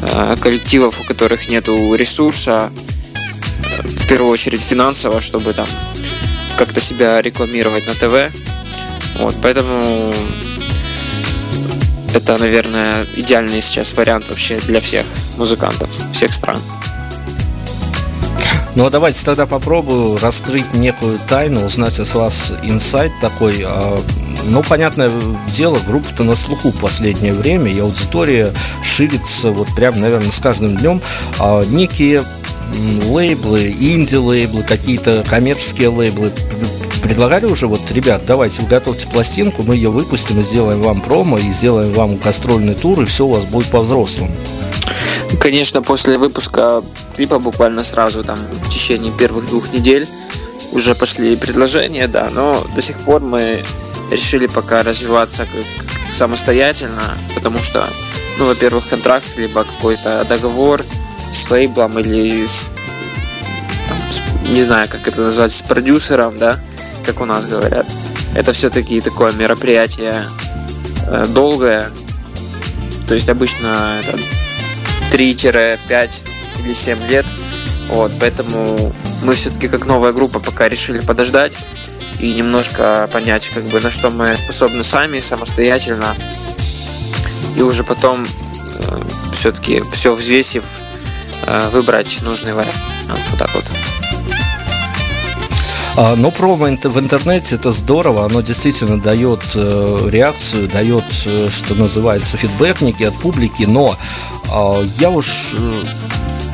[0.02, 5.68] э, коллективов, у которых нет ресурса, э, в первую очередь финансово, чтобы там
[6.58, 8.36] как-то себя рекламировать на ТВ.
[9.20, 10.14] Вот, поэтому
[12.14, 15.06] это, наверное, идеальный сейчас вариант вообще для всех
[15.38, 16.60] музыкантов всех стран.
[18.76, 23.64] Ну, а давайте тогда попробую раскрыть некую тайну, узнать от вас инсайт такой.
[23.66, 23.98] А,
[24.48, 25.10] ну, понятное
[25.56, 28.52] дело, группа-то на слуху в последнее время, и аудитория
[28.84, 31.02] ширится вот прям, наверное, с каждым днем.
[31.40, 32.22] А некие
[33.06, 36.32] лейблы, инди-лейблы, какие-то коммерческие лейблы
[37.02, 41.38] предлагали уже, вот, ребят, давайте вы готовьте пластинку, мы ее выпустим и сделаем вам промо,
[41.38, 44.32] и сделаем вам гастрольный тур, и все у вас будет по-взрослому.
[45.40, 46.84] Конечно, после выпуска
[47.16, 50.08] клипа буквально сразу там в течение первых двух недель
[50.72, 53.64] уже пошли предложения, да, но до сих пор мы
[54.12, 57.84] решили пока развиваться как самостоятельно, потому что,
[58.38, 60.84] ну, во-первых, контракт, либо какой-то договор
[61.32, 62.74] с лейблом или с,
[63.88, 66.60] там, с, не знаю, как это назвать, с продюсером, да,
[67.06, 67.88] как у нас говорят.
[68.36, 70.28] Это все-таки такое мероприятие
[71.08, 71.90] э, долгое,
[73.08, 74.20] то есть обычно это
[75.12, 76.22] 3-5
[76.64, 77.26] или 7 лет.
[77.90, 81.54] Вот, поэтому мы все-таки как новая группа пока решили подождать
[82.20, 86.16] и немножко понять, как бы на что мы способны сами, самостоятельно.
[87.56, 89.02] И уже потом э,
[89.34, 90.66] все-таки все взвесив,
[91.46, 92.78] э, выбрать нужный вариант.
[93.08, 93.66] Вот, так вот.
[95.98, 101.74] А, но промо в интернете это здорово, оно действительно дает э, реакцию, дает, э, что
[101.74, 105.84] называется, фидбэкники от публики, но э, я уж э,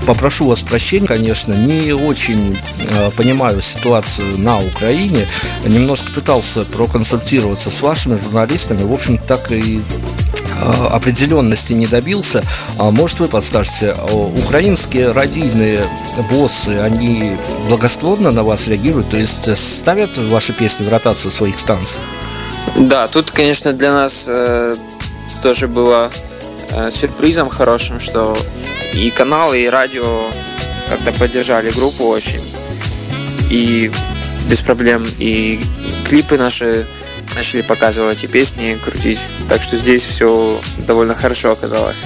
[0.05, 2.55] попрошу вас прощения, конечно, не очень
[3.17, 5.25] понимаю ситуацию на Украине.
[5.65, 8.83] Немножко пытался проконсультироваться с вашими журналистами.
[8.83, 9.81] В общем, так и
[10.61, 12.43] определенности не добился.
[12.77, 15.79] А может, вы подскажете, украинские радийные
[16.29, 17.35] боссы, они
[17.67, 19.09] благосклонно на вас реагируют?
[19.09, 21.99] То есть ставят ваши песни в ротацию своих станций?
[22.77, 24.75] Да, тут, конечно, для нас э,
[25.41, 26.09] тоже было
[26.69, 28.37] э, сюрпризом хорошим, что
[28.93, 30.21] и каналы, и радио
[30.89, 32.41] как-то поддержали группу очень.
[33.49, 33.91] И
[34.49, 35.05] без проблем.
[35.19, 35.59] И
[36.05, 36.85] клипы наши
[37.35, 39.25] начали показывать и песни крутить.
[39.47, 42.05] Так что здесь все довольно хорошо оказалось.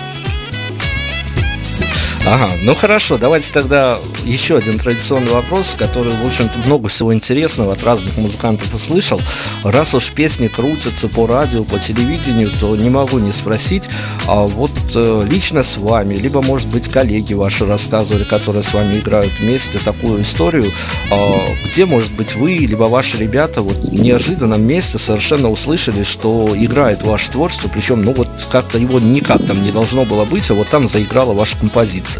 [2.28, 7.73] Ага, ну хорошо, давайте тогда еще один традиционный вопрос, который, в общем-то, много всего интересного
[7.73, 9.21] от разных музыкантов услышал.
[9.63, 13.88] Раз уж песни крутятся по радио, по телевидению, то не могу не спросить,
[14.28, 18.95] а вот э, лично с вами, либо, может быть, коллеги ваши рассказывали, которые с вами
[18.95, 20.65] играют вместе, такую историю,
[21.11, 21.15] э,
[21.67, 27.03] где, может быть, вы, либо ваши ребята вот в неожиданном месте совершенно услышали, что играет
[27.03, 30.67] ваше творчество, причем, ну вот как-то его никак там не должно было быть, а вот
[30.69, 32.14] там заиграла ваша композиция.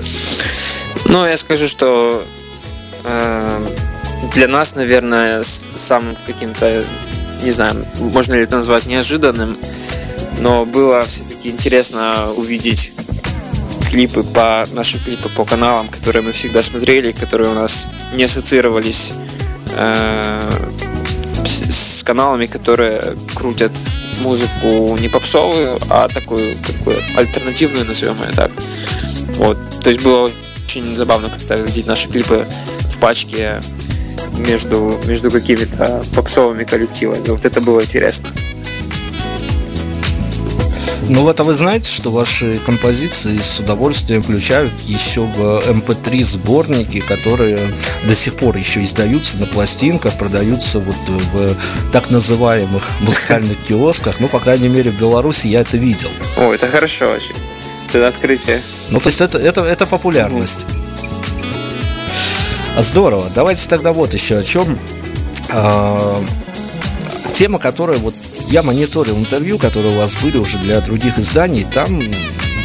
[1.06, 2.26] Ну, я скажу, что
[3.04, 3.68] э,
[4.34, 6.84] для нас, наверное, самым каким-то,
[7.42, 9.58] не знаю, можно ли это назвать неожиданным,
[10.40, 12.92] но было все-таки интересно увидеть
[13.90, 19.14] клипы по наши клипы по каналам, которые мы всегда смотрели, которые у нас не ассоциировались
[19.74, 20.42] э,
[21.46, 23.02] с, с каналами, которые
[23.36, 23.72] крутят
[24.22, 28.52] музыку не попсовую, а такую, такую альтернативную, назовем ее так.
[29.38, 29.58] Вот.
[29.84, 30.30] То есть было
[30.66, 32.46] очень забавно как-то видеть наши клипы
[32.92, 33.60] в пачке
[34.40, 37.28] между, между какими-то попсовыми коллективами.
[37.28, 38.30] Вот это было интересно.
[41.08, 46.26] Ну вот, а вы знаете, что ваши композиции с удовольствием включают еще в MP3 эм
[46.26, 47.60] сборники, которые
[48.06, 51.56] до сих пор еще издаются на пластинках, продаются вот в
[51.92, 54.20] так называемых музыкальных киосках.
[54.20, 56.10] Ну, по крайней мере, в Беларуси я это видел.
[56.38, 57.36] О, это хорошо очень
[57.96, 58.60] это открытие.
[58.92, 60.66] Ну, то есть это, это, это популярность.
[62.78, 63.30] Здорово.
[63.34, 64.78] Давайте тогда вот еще о чем.
[65.50, 66.22] А,
[67.34, 68.14] тема, которая вот
[68.50, 72.00] я мониторил интервью, которые у вас были уже для других изданий, там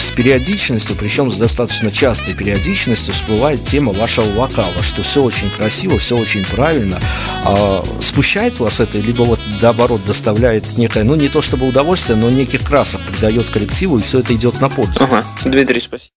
[0.01, 5.98] с периодичностью, причем с достаточно частой периодичностью всплывает тема вашего вокала, что все очень красиво,
[5.98, 6.98] все очень правильно.
[7.44, 12.30] А, смущает вас это, либо вот наоборот доставляет некое, ну не то чтобы удовольствие, но
[12.30, 15.05] неких красок придает коллективу, и все это идет на пользу.
[15.05, 16.12] Ага, Дмитрий, спасибо.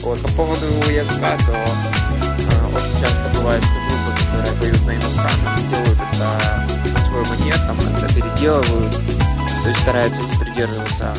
[0.00, 5.68] Вот, по поводу языка, то э, очень часто бывает, что группы, которые поют на иностранном,
[5.68, 11.14] делают это на свой манер, там как-то переделывают, то есть стараются не придерживаться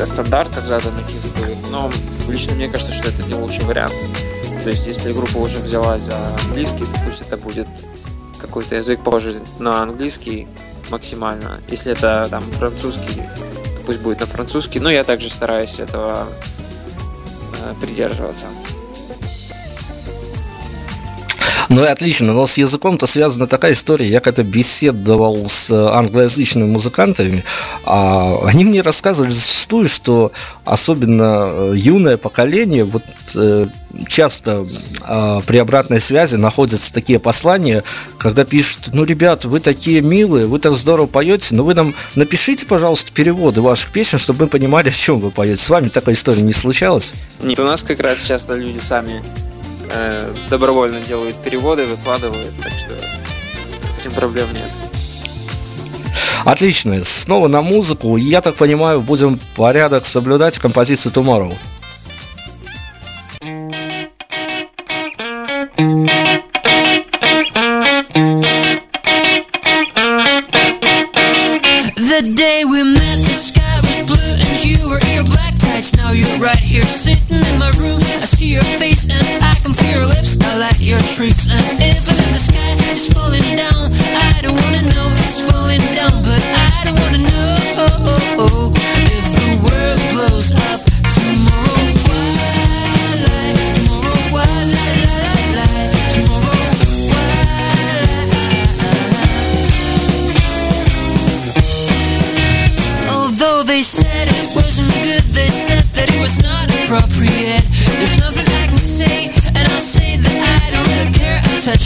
[0.00, 1.90] каких-то стандартов заданных языковых, но
[2.28, 3.92] лично мне кажется, что это не лучший вариант.
[4.64, 7.68] То есть, если группа уже взялась за английский, то пусть это будет
[8.40, 10.48] какой-то язык похожий на английский
[10.90, 11.60] максимально.
[11.68, 13.22] Если это там французский,
[13.76, 14.80] то пусть будет на французский.
[14.80, 16.26] Но я также стараюсь этого
[17.62, 18.46] э, придерживаться.
[21.70, 24.08] Ну и отлично, но с языком-то связана такая история.
[24.08, 27.44] Я когда беседовал с англоязычными музыкантами,
[27.84, 30.32] а они мне рассказывали зачастую, что
[30.64, 33.04] особенно э, юное поколение вот
[33.36, 33.66] э,
[34.08, 34.66] часто
[35.06, 37.84] э, при обратной связи находятся такие послания,
[38.18, 42.66] когда пишут, ну, ребят, вы такие милые, вы так здорово поете, но вы нам напишите,
[42.66, 45.62] пожалуйста, переводы ваших песен, чтобы мы понимали, о чем вы поете.
[45.62, 47.14] С вами такая история не случалась?
[47.44, 49.22] Нет, у нас как раз часто люди сами
[49.92, 52.98] э, добровольно делают переводы, выкладывают, так что
[53.90, 54.70] с этим проблем нет.
[56.44, 57.04] Отлично.
[57.04, 58.16] Снова на музыку.
[58.16, 61.54] Я так понимаю, будем порядок соблюдать композицию Tomorrow.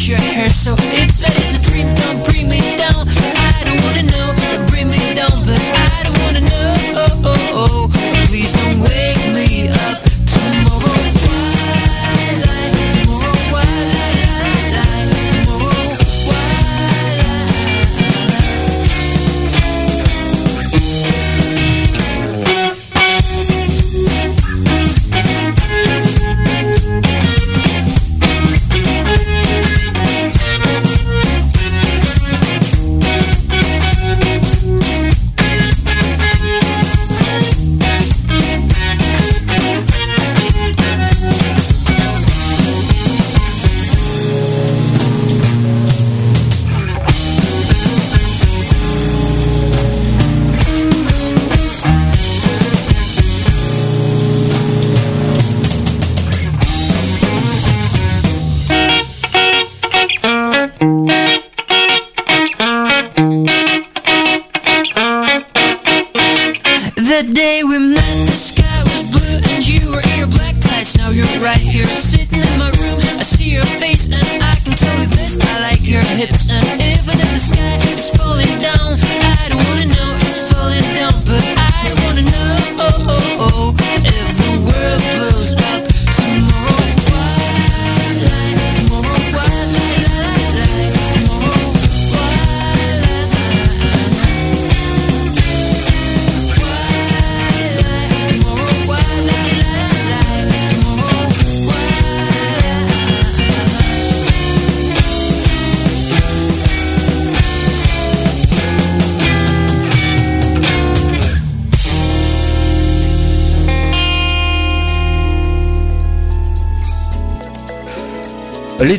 [0.09, 0.75] Your hair, so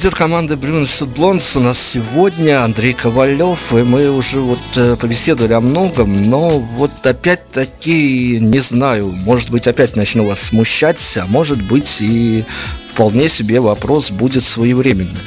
[0.06, 5.54] Лидер команды Брюнс Блонс у нас сегодня Андрей Ковалев, и мы уже вот э, побеседовали
[5.54, 11.60] о многом, но вот опять-таки, не знаю, может быть, опять начну вас смущать, а может
[11.60, 12.46] быть и
[12.94, 15.18] вполне себе вопрос будет своевременный.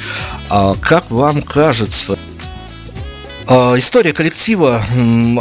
[0.49, 2.17] А как вам кажется,
[3.49, 4.83] история коллектива,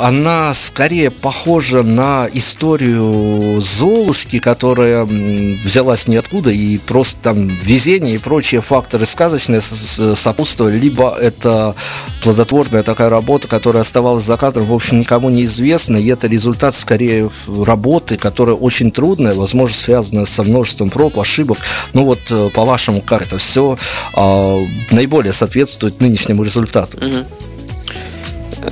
[0.01, 8.63] она скорее похожа на историю Золушки, которая взялась ниоткуда, и просто там везение и прочие
[8.63, 11.75] факторы сказочные сопутствовали, либо это
[12.23, 16.75] плодотворная такая работа, которая оставалась за кадром, в общем, никому не известна, и это результат
[16.75, 17.29] скорее
[17.67, 21.59] работы, которая очень трудная, возможно, связана со множеством проб, ошибок.
[21.93, 23.77] Ну вот, э, по-вашему, как это все
[24.15, 24.59] а,
[24.93, 26.97] наиболее соответствует нынешнему результату?
[26.97, 27.27] Угу.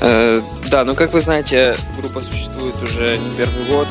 [0.01, 3.89] Э, да, ну как вы знаете, группа существует уже не первый год.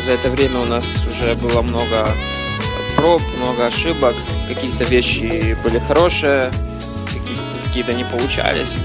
[0.00, 2.08] За это время у нас уже было много
[2.96, 4.14] проб, много ошибок.
[4.48, 6.50] Какие-то вещи были хорошие,
[7.66, 8.76] какие-то не получались.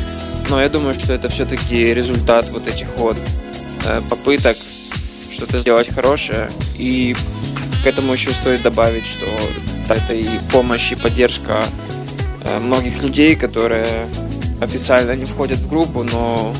[0.49, 3.17] Но я думаю, что это все-таки результат вот этих вот
[3.85, 4.57] э, попыток
[5.31, 6.49] что-то сделать хорошее.
[6.77, 7.15] И
[7.83, 9.25] к этому еще стоит добавить, что
[9.89, 11.63] это и помощь, и поддержка
[12.43, 14.07] э, многих людей, которые
[14.59, 16.53] официально не входят в группу, но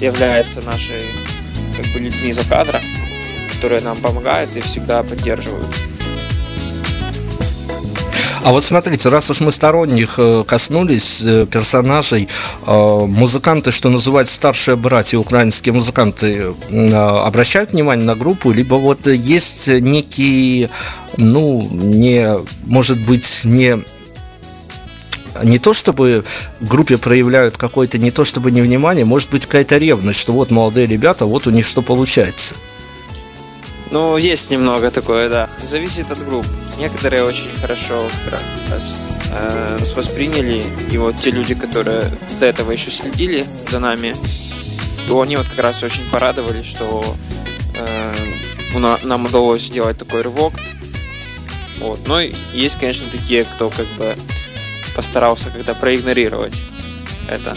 [0.00, 1.02] является нашей
[1.76, 2.82] как бы людьми за кадром,
[3.54, 5.66] которые нам помогают и всегда поддерживают.
[8.44, 12.28] А вот смотрите, раз уж мы сторонних э, коснулись э, персонажей,
[12.66, 16.52] э, музыканты, что называют старшие братья, украинские музыканты,
[16.92, 20.68] обращают внимание на группу, либо вот есть некий,
[21.16, 22.36] ну, не,
[22.66, 23.82] может быть, не
[25.42, 26.24] не то чтобы
[26.60, 31.26] группе проявляют какое-то не то чтобы невнимание, может быть какая-то ревность, что вот молодые ребята,
[31.26, 32.54] вот у них что получается.
[33.90, 35.48] Ну, есть немного такое, да.
[35.62, 36.44] Зависит от групп.
[36.78, 38.40] Некоторые очень хорошо как
[39.30, 42.02] э, нас восприняли, и вот те люди, которые
[42.40, 44.14] до этого еще следили за нами,
[45.06, 47.04] то они вот как раз очень порадовались, что
[47.76, 48.14] э,
[49.04, 50.54] нам удалось сделать такой рывок.
[51.78, 52.00] Вот.
[52.08, 52.20] Но
[52.52, 54.16] есть, конечно, такие, кто как бы
[54.94, 56.60] постарался когда проигнорировать
[57.28, 57.56] это.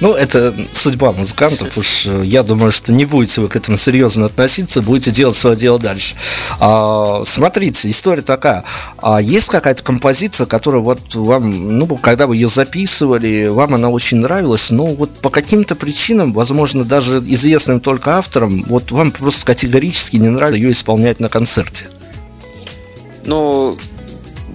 [0.00, 1.76] Ну, это судьба музыкантов.
[1.76, 5.56] Уж э, я думаю, что не будете вы к этому серьезно относиться, будете делать свое
[5.56, 6.14] дело дальше.
[6.60, 8.64] А, смотрите, история такая.
[8.98, 14.18] А есть какая-то композиция, которая вот вам, ну, когда вы ее записывали, вам она очень
[14.18, 20.16] нравилась, но вот по каким-то причинам, возможно, даже известным только авторам, вот вам просто категорически
[20.16, 21.88] не нравится ее исполнять на концерте?
[23.24, 23.76] Ну,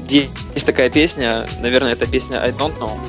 [0.09, 2.99] есть такая песня, наверное, это песня I Don't Know,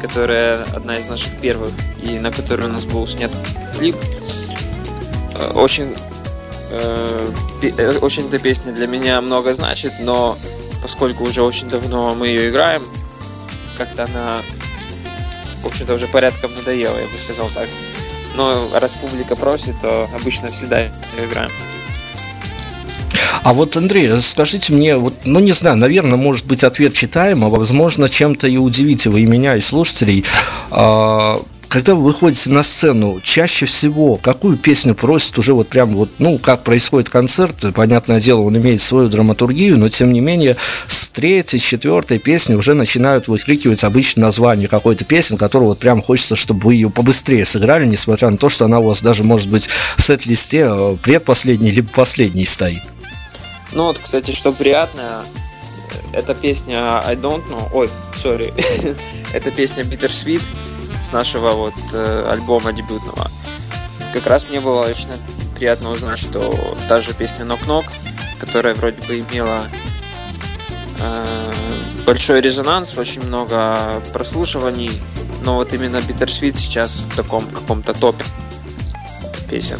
[0.00, 1.70] которая одна из наших первых,
[2.02, 3.30] и на которую у нас был снят
[3.78, 3.96] клип.
[5.34, 5.94] Э, очень,
[6.70, 7.32] э,
[7.62, 10.36] э, очень эта песня для меня много значит, но
[10.82, 12.84] поскольку уже очень давно мы ее играем,
[13.78, 14.36] как-то она,
[15.62, 17.68] в общем-то, уже порядком надоела, я бы сказал так.
[18.34, 20.86] Но раз публика просит, то обычно всегда
[21.18, 21.50] играем.
[23.42, 27.48] А вот, Андрей, скажите мне, вот, ну не знаю, наверное, может быть ответ читаем, а
[27.48, 30.24] возможно, чем-то и удивите вы и меня, и слушателей.
[30.70, 31.40] А,
[31.72, 36.36] когда вы выходите на сцену, чаще всего какую песню просят уже вот прям вот, ну,
[36.38, 41.60] как происходит концерт, понятное дело, он имеет свою драматургию, но тем не менее с третьей,
[41.60, 46.74] четвертой песни уже начинают выкрикивать обычное название какой-то песни, которую вот прям хочется, чтобы вы
[46.74, 49.66] ее побыстрее сыграли, несмотря на то, что она у вас даже может быть
[49.96, 52.82] в сет-листе э, предпоследней либо последней стоит.
[53.72, 55.24] Ну вот, кстати, что приятно,
[56.12, 58.52] эта песня I Don't Know, ой, sorry,
[59.32, 60.42] это песня Bittersweet
[61.02, 63.26] с нашего вот э, альбома дебютного.
[64.12, 65.08] Как раз мне было очень
[65.56, 67.86] приятно узнать, что та же песня Knock Knock,
[68.38, 69.62] которая вроде бы имела
[71.00, 71.24] э,
[72.04, 74.90] большой резонанс, очень много прослушиваний,
[75.44, 78.24] но вот именно Bittersweet сейчас в таком каком-то топе
[79.48, 79.78] песен.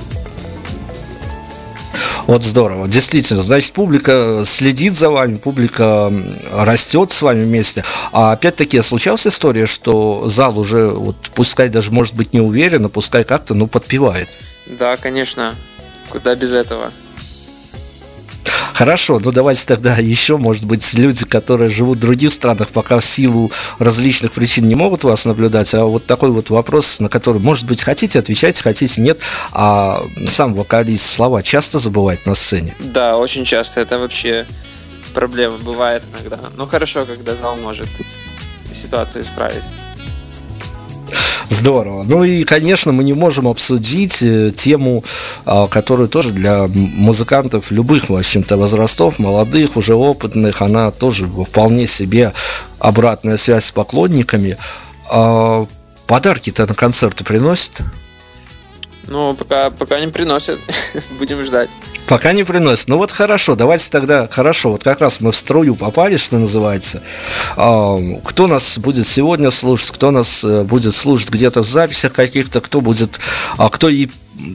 [2.26, 2.88] Вот здорово.
[2.88, 6.12] Действительно, значит, публика следит за вами, публика
[6.52, 7.84] растет с вами вместе.
[8.12, 12.88] А опять-таки, случалась история, что зал уже, вот пускай даже может быть не уверен, а
[12.88, 14.28] пускай как-то, ну, подпевает.
[14.66, 15.54] Да, конечно.
[16.10, 16.92] Куда без этого?
[18.74, 23.04] Хорошо, ну давайте тогда еще, может быть, люди, которые живут в других странах, пока в
[23.04, 27.66] силу различных причин не могут вас наблюдать, а вот такой вот вопрос, на который, может
[27.66, 29.20] быть, хотите отвечать, хотите нет,
[29.52, 32.74] а сам вокалист слова часто забывает на сцене?
[32.80, 34.46] Да, очень часто, это вообще
[35.12, 36.38] проблема бывает иногда.
[36.56, 37.88] Ну хорошо, когда зал может
[38.72, 39.64] ситуацию исправить.
[41.52, 42.02] Здорово.
[42.04, 45.04] Ну и, конечно, мы не можем обсудить э, тему,
[45.44, 51.86] а, которую тоже для музыкантов любых, в общем-то, возрастов, молодых, уже опытных, она тоже вполне
[51.86, 52.32] себе
[52.78, 54.56] обратная связь с поклонниками.
[55.10, 55.66] А,
[56.06, 57.82] подарки-то на концерты приносят?
[59.08, 60.60] Ну, пока, пока не приносят.
[61.18, 61.70] Будем ждать.
[62.06, 62.88] Пока не приносит.
[62.88, 67.02] Ну вот хорошо, давайте тогда, хорошо, вот как раз мы в струю попали, что называется.
[67.56, 72.60] А, кто нас будет сегодня слушать, кто нас э, будет слушать где-то в записях каких-то,
[72.60, 73.18] кто будет,
[73.56, 74.08] а кто и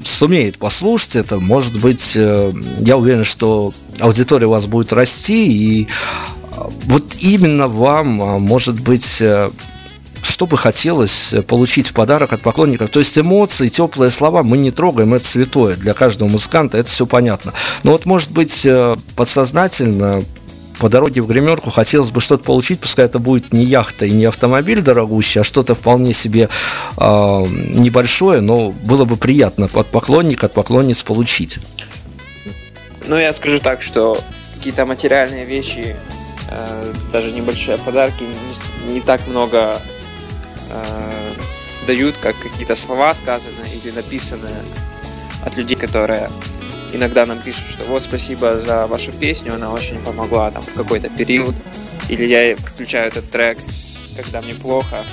[0.03, 5.87] сумеет послушать это, может быть, э, я уверен, что аудитория у вас будет расти, и
[6.57, 9.51] а, вот именно вам, а, может быть, э,
[10.22, 12.89] что бы хотелось э, получить в подарок от поклонников.
[12.89, 15.76] То есть эмоции, теплые слова мы не трогаем, это святое.
[15.76, 17.53] Для каждого музыканта это все понятно.
[17.84, 20.24] Но вот, может быть, э, подсознательно
[20.80, 24.26] по дороге в гримерку хотелось бы что-то получить, пускай это будет не яхта и не
[24.26, 26.49] автомобиль дорогущий, а что-то вполне себе
[26.97, 31.59] э, небольшое, но было бы приятно от поклонника, от поклонниц получить.
[33.07, 34.20] Ну, я скажу так, что
[34.55, 35.95] какие-то материальные вещи,
[36.49, 38.24] э, даже небольшие подарки,
[38.88, 39.80] не, не так много
[40.70, 41.34] э,
[41.88, 44.63] дают как какие-то слова сказанные или написанные
[45.45, 46.30] от людей, которые
[46.93, 51.09] иногда нам пишут, что вот спасибо за вашу песню, она очень помогла там в какой-то
[51.09, 51.55] период,
[52.09, 53.57] или я включаю этот трек,
[54.15, 55.03] когда мне плохо.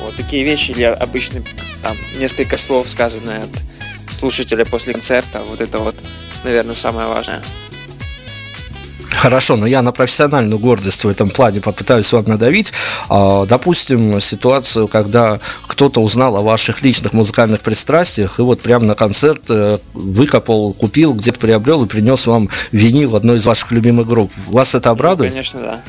[0.00, 1.42] Вот такие вещи, или обычно
[1.82, 5.94] там несколько слов, сказанные от слушателя после концерта, вот это вот,
[6.44, 7.42] наверное, самое важное.
[9.16, 12.72] Хорошо, но я на профессиональную гордость в этом плане попытаюсь вам надавить.
[13.08, 18.94] А, допустим, ситуацию, когда кто-то узнал о ваших личных музыкальных пристрастиях и вот прямо на
[18.94, 24.30] концерт э, выкопал, купил, где-то приобрел и принес вам винил одной из ваших любимых групп.
[24.48, 25.30] Вас это обрадует?
[25.30, 25.80] Ну, конечно, да.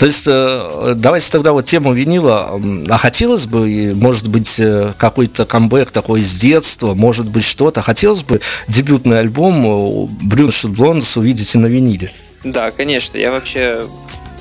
[0.00, 2.58] То есть, э, давайте тогда вот тему винила.
[2.88, 7.82] А хотелось бы, может быть, э, какой-то камбэк такой с детства, может быть, что-то.
[7.82, 12.10] Хотелось бы дебютный альбом Брюн Блондс увидеть и на виниле?
[12.44, 13.18] Да, конечно.
[13.18, 13.84] Я вообще...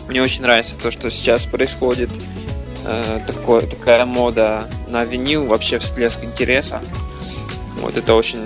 [0.07, 2.09] Мне очень нравится то, что сейчас происходит.
[2.85, 6.81] Э, такой, такая мода на винил, вообще всплеск интереса.
[7.81, 8.39] Вот это очень...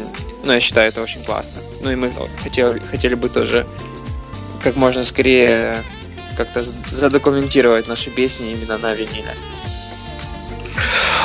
[0.45, 1.61] Ну, я считаю, это очень классно.
[1.83, 2.11] Ну, и мы
[2.41, 3.67] хотели, хотели бы тоже
[4.63, 5.75] как можно скорее
[6.35, 9.35] как-то задокументировать наши песни именно на виниле.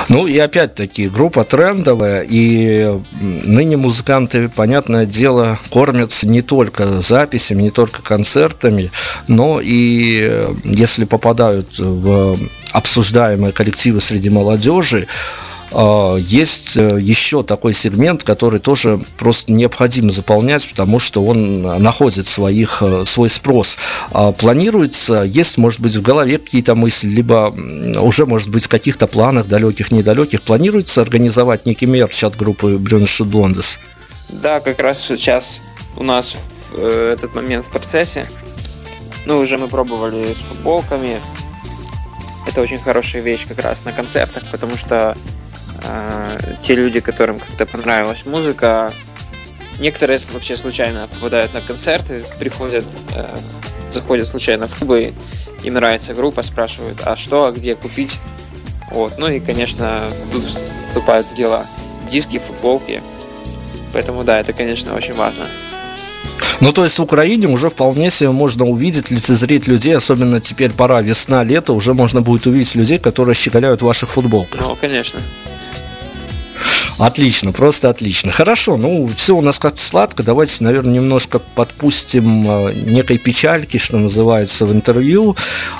[0.08, 7.70] Ну и опять-таки группа трендовая, и ныне музыканты, понятное дело, кормятся не только записями, не
[7.70, 8.90] только концертами,
[9.26, 12.38] но и если попадают в
[12.72, 15.06] обсуждаемые коллективы среди молодежи,
[15.70, 22.82] есть э, еще такой сегмент, который тоже просто необходимо заполнять, потому что он находит своих,
[22.82, 23.76] э, свой спрос.
[24.10, 27.54] А планируется, есть, может быть, в голове какие-то мысли, либо
[28.00, 33.20] уже, может быть, в каких-то планах далеких, недалеких, планируется организовать некий мерч от группы Брюнш
[33.20, 33.78] Блондес?
[34.30, 35.60] Да, как раз сейчас
[35.96, 38.26] у нас э, этот момент в процессе.
[39.26, 41.20] Ну, уже мы пробовали с футболками.
[42.46, 45.16] Это очень хорошая вещь как раз на концертах, потому что а,
[46.62, 48.92] те люди, которым как-то понравилась музыка,
[49.78, 53.36] некоторые вообще случайно попадают на концерты, приходят, э,
[53.90, 55.12] заходят случайно в клубы,
[55.64, 58.18] им нравится группа, спрашивают, а что, а где купить.
[58.90, 59.18] Вот.
[59.18, 60.00] Ну и, конечно,
[60.32, 61.66] тут вступают в дело
[62.10, 63.02] диски, футболки.
[63.92, 65.44] Поэтому, да, это, конечно, очень важно.
[66.60, 71.00] Ну, то есть в Украине уже вполне себе можно увидеть, лицезреть людей, особенно теперь пора
[71.00, 74.60] весна, лето, уже можно будет увидеть людей, которые щеголяют в ваших футболках.
[74.60, 75.20] Ну, конечно.
[76.98, 78.32] Отлично, просто отлично.
[78.32, 80.24] Хорошо, ну, все у нас как сладко.
[80.24, 85.36] Давайте, наверное, немножко подпустим э, некой печальки, что называется, в интервью.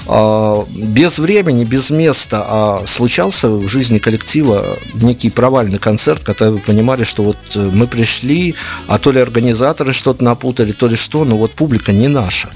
[0.06, 0.62] Э,
[0.94, 2.44] без времени, без места.
[2.46, 4.64] А случался в жизни коллектива
[4.94, 8.54] некий провальный концерт, когда вы понимали, что вот э, мы пришли,
[8.86, 12.48] а то ли организаторы что-то напутали, то ли что, но вот публика не наша.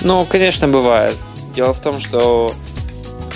[0.00, 1.16] Ну, конечно, бывает.
[1.54, 2.52] Дело в том, что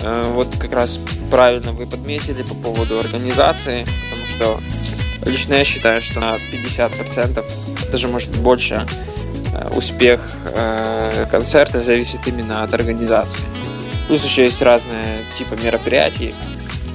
[0.03, 0.99] э, вот как раз
[1.30, 3.84] правильно вы подметили по поводу организации
[4.27, 4.61] что
[5.25, 7.45] лично я считаю, что на 50%,
[7.91, 8.87] даже может больше,
[9.55, 10.20] э, успех
[10.55, 13.45] э, концерта зависит именно от организации.
[14.09, 16.35] Плюс еще есть разные типы мероприятий.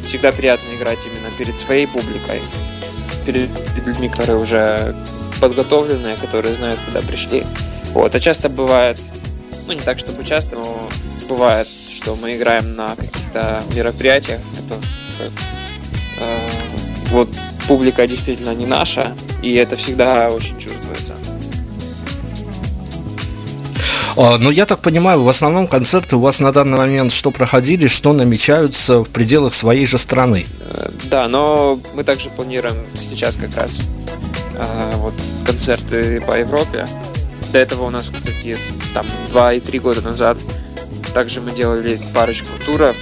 [0.04, 2.42] Всегда приятно играть именно перед своей публикой,
[3.26, 3.50] перед
[3.86, 4.96] людьми, которые уже
[5.40, 7.44] подготовленные, которые знают, куда пришли.
[7.94, 8.14] Вот.
[8.16, 9.00] А часто бывает,
[9.68, 10.88] ну не так, чтобы часто, но
[11.28, 14.80] бывает, что мы играем на каких-то мероприятиях, это
[17.10, 17.30] вот
[17.68, 21.16] публика действительно не наша, и это всегда очень чувствуется.
[24.16, 27.86] А, но я так понимаю, в основном концерты у вас на данный момент что проходили,
[27.86, 30.46] что намечаются в пределах своей же страны?
[30.72, 33.88] Э, да, но мы также планируем сейчас как раз
[34.56, 35.14] э, вот
[35.46, 36.88] концерты по Европе.
[37.52, 38.58] До этого у нас, кстати,
[38.94, 40.38] там два и три года назад
[41.14, 42.98] также мы делали парочку туров.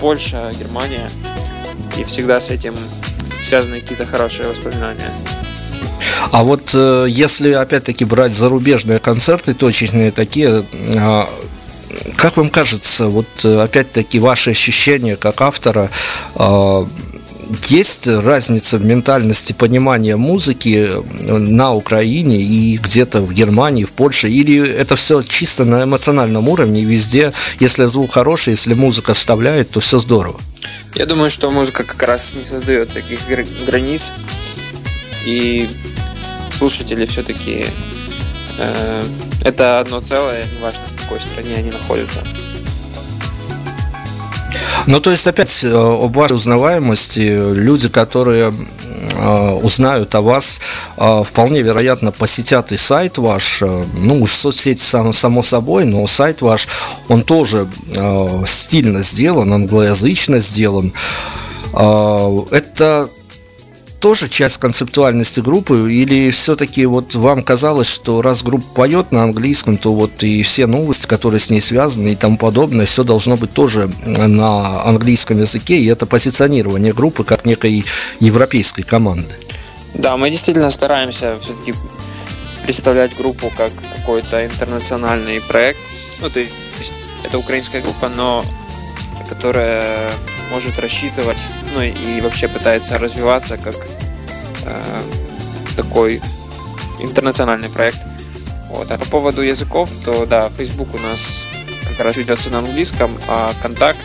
[0.00, 1.08] Польша, Германия.
[1.96, 2.74] И всегда с этим
[3.42, 5.10] связаны какие-то хорошие воспоминания.
[6.30, 11.24] А вот э, если опять-таки брать зарубежные концерты, точечные такие, э,
[12.16, 15.90] как вам кажется, вот э, опять-таки ваши ощущения как автора,
[17.68, 20.90] есть разница в ментальности понимания музыки
[21.22, 24.28] на Украине и где-то в Германии, в Польше?
[24.28, 29.80] Или это все чисто на эмоциональном уровне, везде, если звук хороший, если музыка вставляет, то
[29.80, 30.38] все здорово?
[30.94, 33.20] Я думаю, что музыка как раз не создает таких
[33.66, 34.12] границ.
[35.24, 35.68] И
[36.56, 37.66] слушатели все-таки
[38.58, 39.04] э,
[39.42, 42.20] это одно целое, неважно в какой стране они находятся.
[44.86, 47.20] Ну, то есть, опять э, об вашей узнаваемости,
[47.54, 48.52] люди, которые
[49.62, 50.60] узнают о вас,
[50.96, 56.66] э, вполне вероятно посетят и сайт ваш, ну уж соцсети само собой, но сайт ваш,
[57.08, 57.68] он тоже
[58.46, 60.92] стильно сделан, англоязычно сделан.
[61.72, 63.08] Это
[64.00, 69.76] тоже часть концептуальности группы, или все-таки вот вам казалось, что раз группа поет на английском,
[69.76, 73.52] то вот и все новости, которые с ней связаны и тому подобное, все должно быть
[73.52, 77.84] тоже на английском языке, и это позиционирование группы как некой
[78.20, 79.34] европейской команды.
[79.94, 81.74] Да, мы действительно стараемся все-таки
[82.62, 85.80] представлять группу как какой-то интернациональный проект.
[86.20, 86.52] Ну, то есть
[87.24, 88.44] это украинская группа, но
[89.28, 90.10] которая
[90.50, 91.38] может рассчитывать,
[91.74, 93.74] ну и вообще пытается развиваться как
[94.64, 95.02] э,
[95.76, 96.20] такой
[97.00, 97.98] интернациональный проект.
[98.68, 98.90] Вот.
[98.90, 101.46] А по поводу языков, то да, Facebook у нас
[101.88, 104.04] как раз ведется на английском, а контакт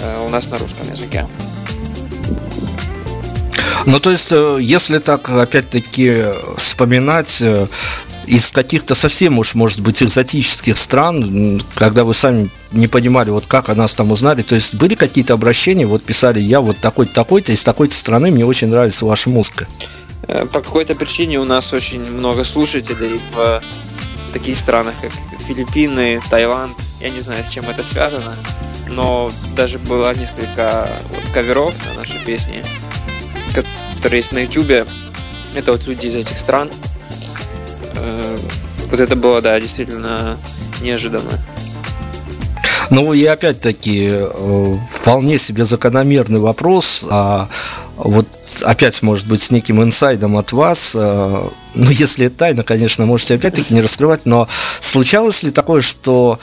[0.00, 1.26] э, у нас на русском языке.
[3.84, 6.26] Ну, то есть, э, если так, опять-таки,
[6.56, 7.66] вспоминать, э,
[8.26, 13.68] из каких-то совсем уж, может быть, экзотических стран, когда вы сами не понимали, вот как
[13.68, 17.52] о нас там узнали, то есть были какие-то обращения, вот писали, я вот такой-то, такой-то,
[17.52, 19.66] из такой-то страны, мне очень нравится ваша музыка.
[20.28, 23.62] Э, по какой-то причине у нас очень много слушателей в
[24.32, 25.10] таких странах, как
[25.40, 26.76] Филиппины, Таиланд.
[27.00, 28.34] Я не знаю, с чем это связано,
[28.88, 32.64] но даже было несколько вот, каверов на наши песни,
[33.96, 34.88] которые есть на YouTube.
[35.54, 36.70] Это вот люди из этих стран.
[37.96, 38.38] Э,
[38.90, 40.38] вот это было, да, действительно
[40.82, 41.30] неожиданно.
[42.90, 47.48] Ну и опять-таки э, вполне себе закономерный вопрос, а
[47.96, 48.26] вот
[48.62, 51.42] опять может быть с неким инсайдом от вас, э,
[51.74, 54.48] ну если это тайна, конечно, можете опять-таки не раскрывать, но
[54.80, 56.38] случалось ли такое, что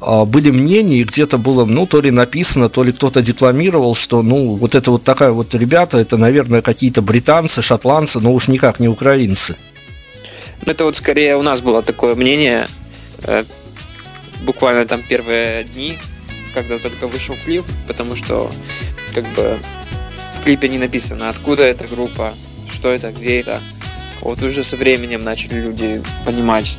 [0.00, 4.54] были мнения, и где-то было, ну, то ли написано, то ли кто-то декламировал, что, ну,
[4.56, 8.88] вот это вот такая вот ребята, это, наверное, какие-то британцы, шотландцы, но уж никак не
[8.88, 9.56] украинцы.
[10.66, 12.66] Это вот скорее у нас было такое мнение,
[13.24, 13.44] э,
[14.44, 15.98] буквально там первые дни,
[16.54, 18.50] когда только вышел клип, потому что
[19.14, 19.58] как бы
[20.34, 22.32] в клипе не написано, откуда эта группа,
[22.72, 23.60] что это, где это.
[24.20, 26.78] Вот уже со временем начали люди понимать,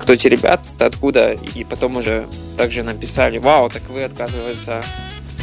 [0.00, 4.82] кто эти ребята, откуда, и потом уже также написали, вау, так вы, оказывается,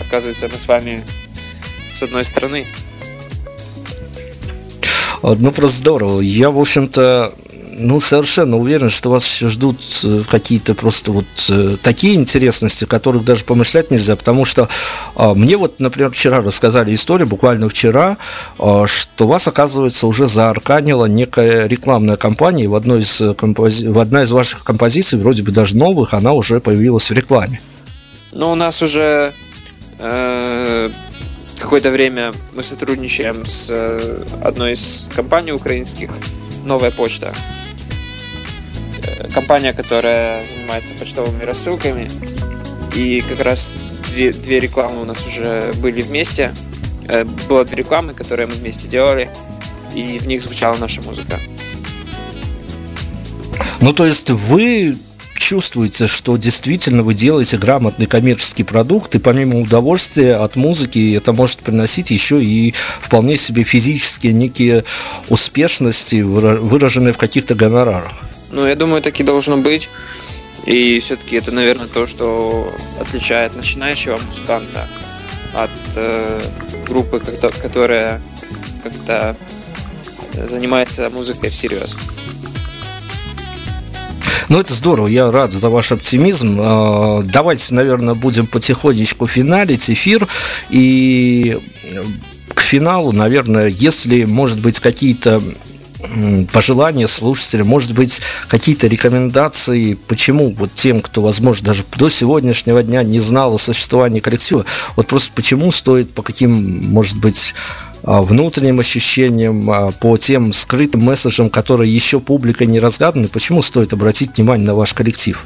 [0.01, 1.03] оказывается, мы с вами
[1.91, 2.65] с одной стороны.
[5.21, 6.21] Ну, просто здорово.
[6.21, 7.33] Я, в общем-то,
[7.79, 13.23] ну, совершенно уверен, что вас еще ждут э, какие-то просто вот э, такие интересности, которых
[13.23, 14.67] даже помышлять нельзя, потому что
[15.15, 18.17] а, мне вот, например, вчера рассказали историю, буквально вчера,
[18.59, 23.87] а, что вас, оказывается, уже заарканила некая рекламная кампания, и в одной из, э, компози...
[23.87, 27.61] в одна из ваших композиций, вроде бы даже новых, она уже появилась в рекламе.
[28.31, 29.31] Ну, у нас уже
[31.59, 36.11] какое-то время мы сотрудничаем с э, одной из компаний украинских,
[36.65, 37.33] Новая почта.
[39.03, 42.09] Э, компания, которая занимается почтовыми рассылками.
[42.95, 43.77] И как раз
[44.09, 46.53] две, две рекламы у нас уже были вместе.
[47.07, 49.29] Э, было две рекламы, которые мы вместе делали,
[49.95, 51.37] и в них звучала наша музыка.
[53.81, 54.95] Ну, то есть вы
[55.39, 61.59] чувствуете, что действительно вы делаете грамотный коммерческий продукт, и помимо удовольствия от музыки это может
[61.59, 64.83] приносить еще и вполне себе физические некие
[65.29, 68.11] успешности, выраженные в каких-то гонорарах.
[68.51, 69.89] Ну, я думаю, так и должно быть.
[70.65, 74.87] И все-таки это, наверное, то, что отличает начинающего музыканта
[75.53, 76.41] от э,
[76.87, 78.21] группы, которая
[78.83, 79.35] как-то
[80.45, 81.97] занимается музыкой всерьез.
[84.49, 86.57] Ну, это здорово, я рад за ваш оптимизм.
[86.59, 90.27] А, давайте, наверное, будем потихонечку финалить эфир.
[90.71, 91.59] И
[92.55, 95.39] к финалу, наверное, если, может быть, какие-то
[96.51, 103.03] пожелания слушателя, может быть, какие-то рекомендации, почему вот тем, кто, возможно, даже до сегодняшнего дня
[103.03, 107.53] не знал о существовании коллектива, вот просто почему стоит, по каким, может быть,
[108.03, 114.37] внутренним ощущениям, а, по тем скрытым месседжам, которые еще публика не разгаданы, почему стоит обратить
[114.37, 115.43] внимание на ваш коллектив?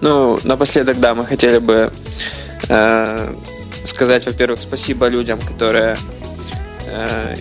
[0.00, 1.92] Ну, напоследок, да, мы хотели бы
[2.68, 3.34] э,
[3.84, 5.96] сказать, во-первых, спасибо людям, которые
[6.86, 7.34] э,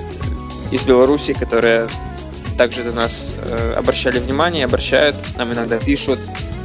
[0.71, 1.88] из Беларуси, которые
[2.57, 6.19] также до нас э, обращали внимание, обращают, нам иногда пишут,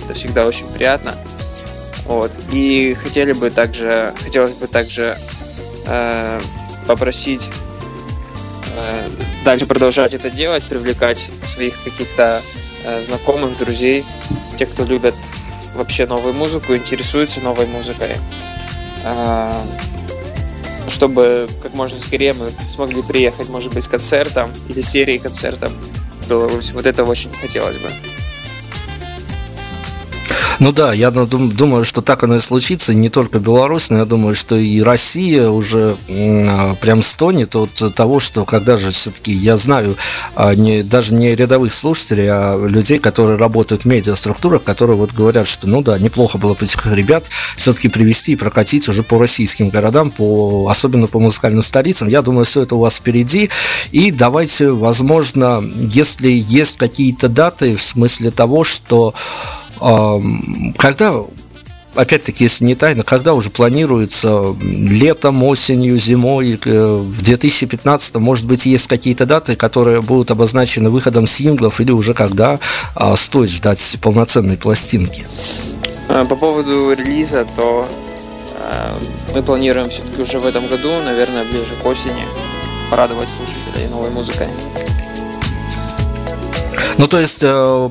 [0.05, 1.15] это всегда очень приятно.
[2.07, 2.33] Вот.
[2.51, 5.15] И хотели бы также, хотелось бы также
[5.87, 6.41] э,
[6.87, 7.51] попросить
[8.77, 9.09] э,
[9.45, 12.41] дальше продолжать это делать, привлекать своих каких-то
[12.85, 14.05] э, знакомых, друзей,
[14.57, 15.15] тех, кто любят
[15.75, 18.17] вообще новую музыку, интересуется новой музыкой.
[19.05, 19.53] Э,
[20.89, 25.73] чтобы как можно скорее мы смогли приехать, может быть, с концертом или серией концертов.
[26.29, 27.89] Вот это очень хотелось бы.
[30.63, 32.95] Ну да, я думаю, что так оно и случится.
[32.95, 38.21] Не только Беларусь, но я думаю, что и Россия уже а, прям стонет от того,
[38.21, 39.97] что когда же все-таки я знаю
[40.37, 45.49] а, не, даже не рядовых слушателей, а людей, которые работают в медиаструктурах, которые вот говорят,
[45.49, 49.69] что ну да, неплохо было бы этих ребят все-таки привести и прокатить уже по российским
[49.69, 52.07] городам, по, особенно по музыкальным столицам.
[52.07, 53.51] Я думаю, все это у вас впереди.
[53.91, 59.13] И давайте, возможно, если есть какие-то даты в смысле того, что
[60.77, 61.25] когда
[61.95, 68.67] опять-таки, если не тайна, когда уже планируется летом, осенью, зимой, э, в 2015, может быть,
[68.67, 72.59] есть какие-то даты, которые будут обозначены выходом синглов или уже когда
[72.95, 75.27] а, стоит ждать полноценной пластинки?
[76.09, 77.87] А, по поводу релиза, то
[78.59, 78.99] а,
[79.35, 82.25] мы планируем все-таки уже в этом году, наверное, ближе к осени,
[82.91, 84.49] порадовать слушателей новой музыкой.
[86.99, 87.91] Ну, то есть э,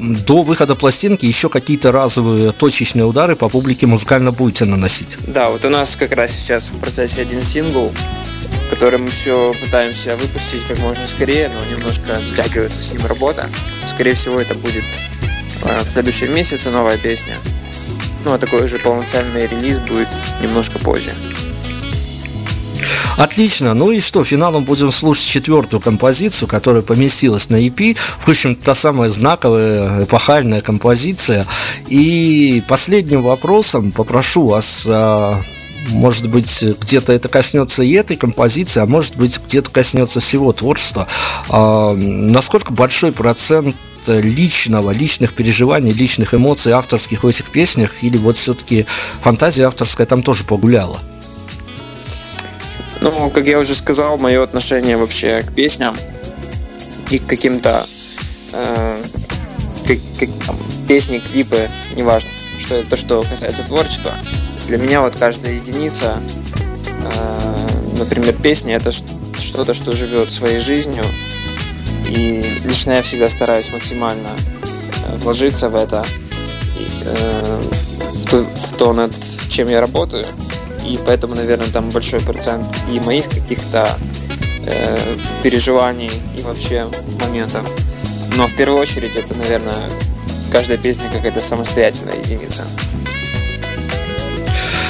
[0.00, 5.16] до выхода пластинки еще какие-то разовые точечные удары по публике музыкально будете наносить?
[5.26, 7.92] Да, вот у нас как раз сейчас в процессе один сингл,
[8.70, 13.46] который мы все пытаемся выпустить как можно скорее, но немножко затягивается с ним работа.
[13.86, 14.84] Скорее всего, это будет
[15.64, 17.36] э, в следующем месяце новая песня.
[18.24, 20.08] Ну, а такой же полноценный релиз будет
[20.42, 21.10] немножко позже.
[23.20, 23.74] Отлично.
[23.74, 27.94] Ну и что, финалом будем слушать четвертую композицию, которая поместилась на EP.
[27.94, 31.46] Впрочем, та самая знаковая, эпохальная композиция.
[31.88, 35.38] И последним вопросом попрошу вас а,
[35.90, 41.06] может быть, где-то это коснется и этой композиции, а может быть, где-то коснется всего творчества.
[41.50, 48.38] А, насколько большой процент личного, личных переживаний, личных эмоций авторских в этих песнях, или вот
[48.38, 48.86] все-таки
[49.20, 51.00] фантазия авторская там тоже погуляла?
[53.00, 55.96] Ну, как я уже сказал, мое отношение вообще к песням
[57.08, 57.84] и к каким-то
[58.52, 59.02] э,
[59.86, 62.28] как, как, там, песни, клипы, неважно,
[62.58, 64.12] что это то, что касается творчества.
[64.68, 66.20] Для меня вот каждая единица,
[66.86, 71.04] э, например, песня, это что-то, что живет своей жизнью.
[72.06, 76.04] И лично я всегда стараюсь максимально э, вложиться в это,
[77.04, 77.60] э,
[78.12, 79.12] в, то, в то, над
[79.48, 80.26] чем я работаю
[80.90, 83.96] и поэтому, наверное, там большой процент и моих каких-то
[84.66, 84.98] э,
[85.42, 86.88] переживаний и вообще
[87.20, 87.70] моментов.
[88.36, 89.88] Но в первую очередь это, наверное,
[90.50, 92.64] каждая песня какая-то самостоятельная единица.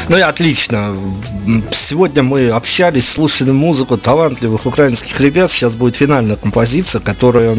[0.09, 0.97] Ну и отлично.
[1.71, 5.51] Сегодня мы общались, слушали музыку талантливых украинских ребят.
[5.51, 7.59] Сейчас будет финальная композиция, которая, а,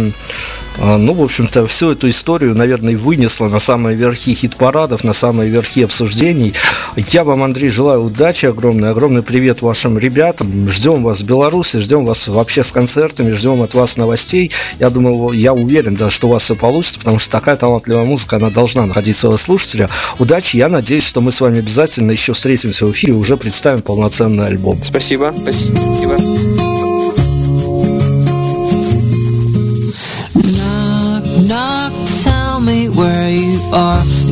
[0.82, 5.84] ну, в общем-то, всю эту историю, наверное, вынесла на самые верхи хит-парадов, на самые верхи
[5.84, 6.53] обсуждений.
[6.95, 10.67] Я вам, Андрей, желаю удачи огромной, огромный привет вашим ребятам.
[10.67, 14.51] Ждем вас в Беларуси, ждем вас вообще с концертами, ждем от вас новостей.
[14.79, 18.38] Я думаю, я уверен, да, что у вас все получится, потому что такая талантливая музыка,
[18.38, 19.89] она должна находить своего слушателя.
[20.19, 24.47] Удачи, я надеюсь, что мы с вами обязательно еще встретимся в эфире, уже представим полноценный
[24.47, 24.82] альбом.
[24.82, 26.61] Спасибо, спасибо.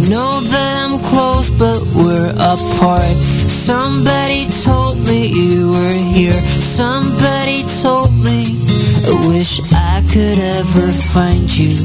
[0.10, 3.16] Know that I'm close, but we're apart.
[3.46, 6.34] Somebody told me you were here.
[6.34, 8.58] Somebody told me.
[9.06, 11.78] I wish I could ever find you.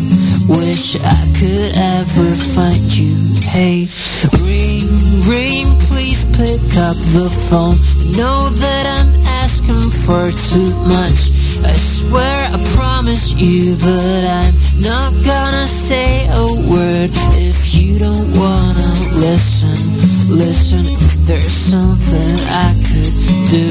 [0.48, 3.14] Wish I could ever find you.
[3.44, 3.88] Hey,
[4.40, 4.88] ring,
[5.28, 7.76] ring, please pick up the phone.
[8.16, 9.12] Know that I'm
[9.44, 11.43] asking for too much.
[11.64, 17.10] I swear I promise you that I'm not gonna say a word
[17.40, 19.76] if you don't wanna listen.
[20.28, 23.14] Listen, is there something I could
[23.50, 23.64] do?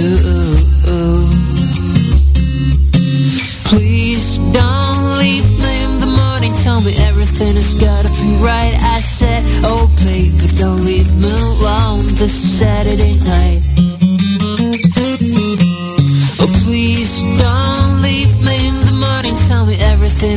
[3.66, 6.54] Please don't leave me in the morning.
[6.64, 8.76] Tell me everything has gotta be right.
[8.96, 13.93] I said, oh baby, don't leave me alone this Saturday night.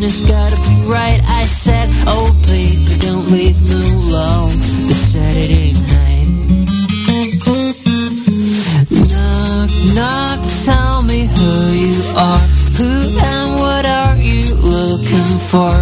[0.06, 1.18] Has gotta be right.
[1.26, 4.54] I said, oh baby, don't leave me alone
[4.86, 6.30] this Saturday night.
[9.10, 12.46] Knock, knock, tell me who you are.
[12.78, 15.74] Who and what are you looking for?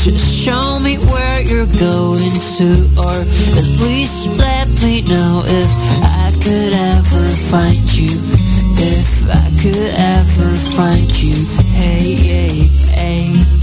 [0.00, 3.16] Just show me where you're going to, or
[3.60, 5.70] at least let me know if
[6.00, 8.16] I could ever find you.
[8.80, 11.36] If I could ever find you.
[11.76, 12.56] Hey, hey,
[12.96, 13.55] hey.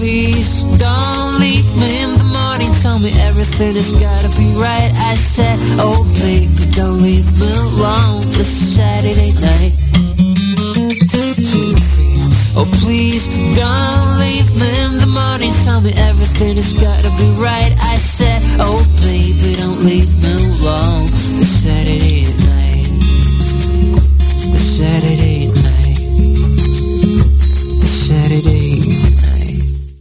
[0.00, 2.72] Please Don't leave me in the morning.
[2.80, 4.88] Tell me everything has gotta be right.
[4.96, 9.76] I said, oh baby, don't leave me alone this Saturday night.
[12.56, 13.28] Oh please,
[13.60, 15.52] don't leave me in the morning.
[15.68, 17.76] Tell me everything has gotta be right.
[17.92, 22.88] I said, oh baby, don't leave me alone this Saturday night.
[24.48, 25.29] This Saturday.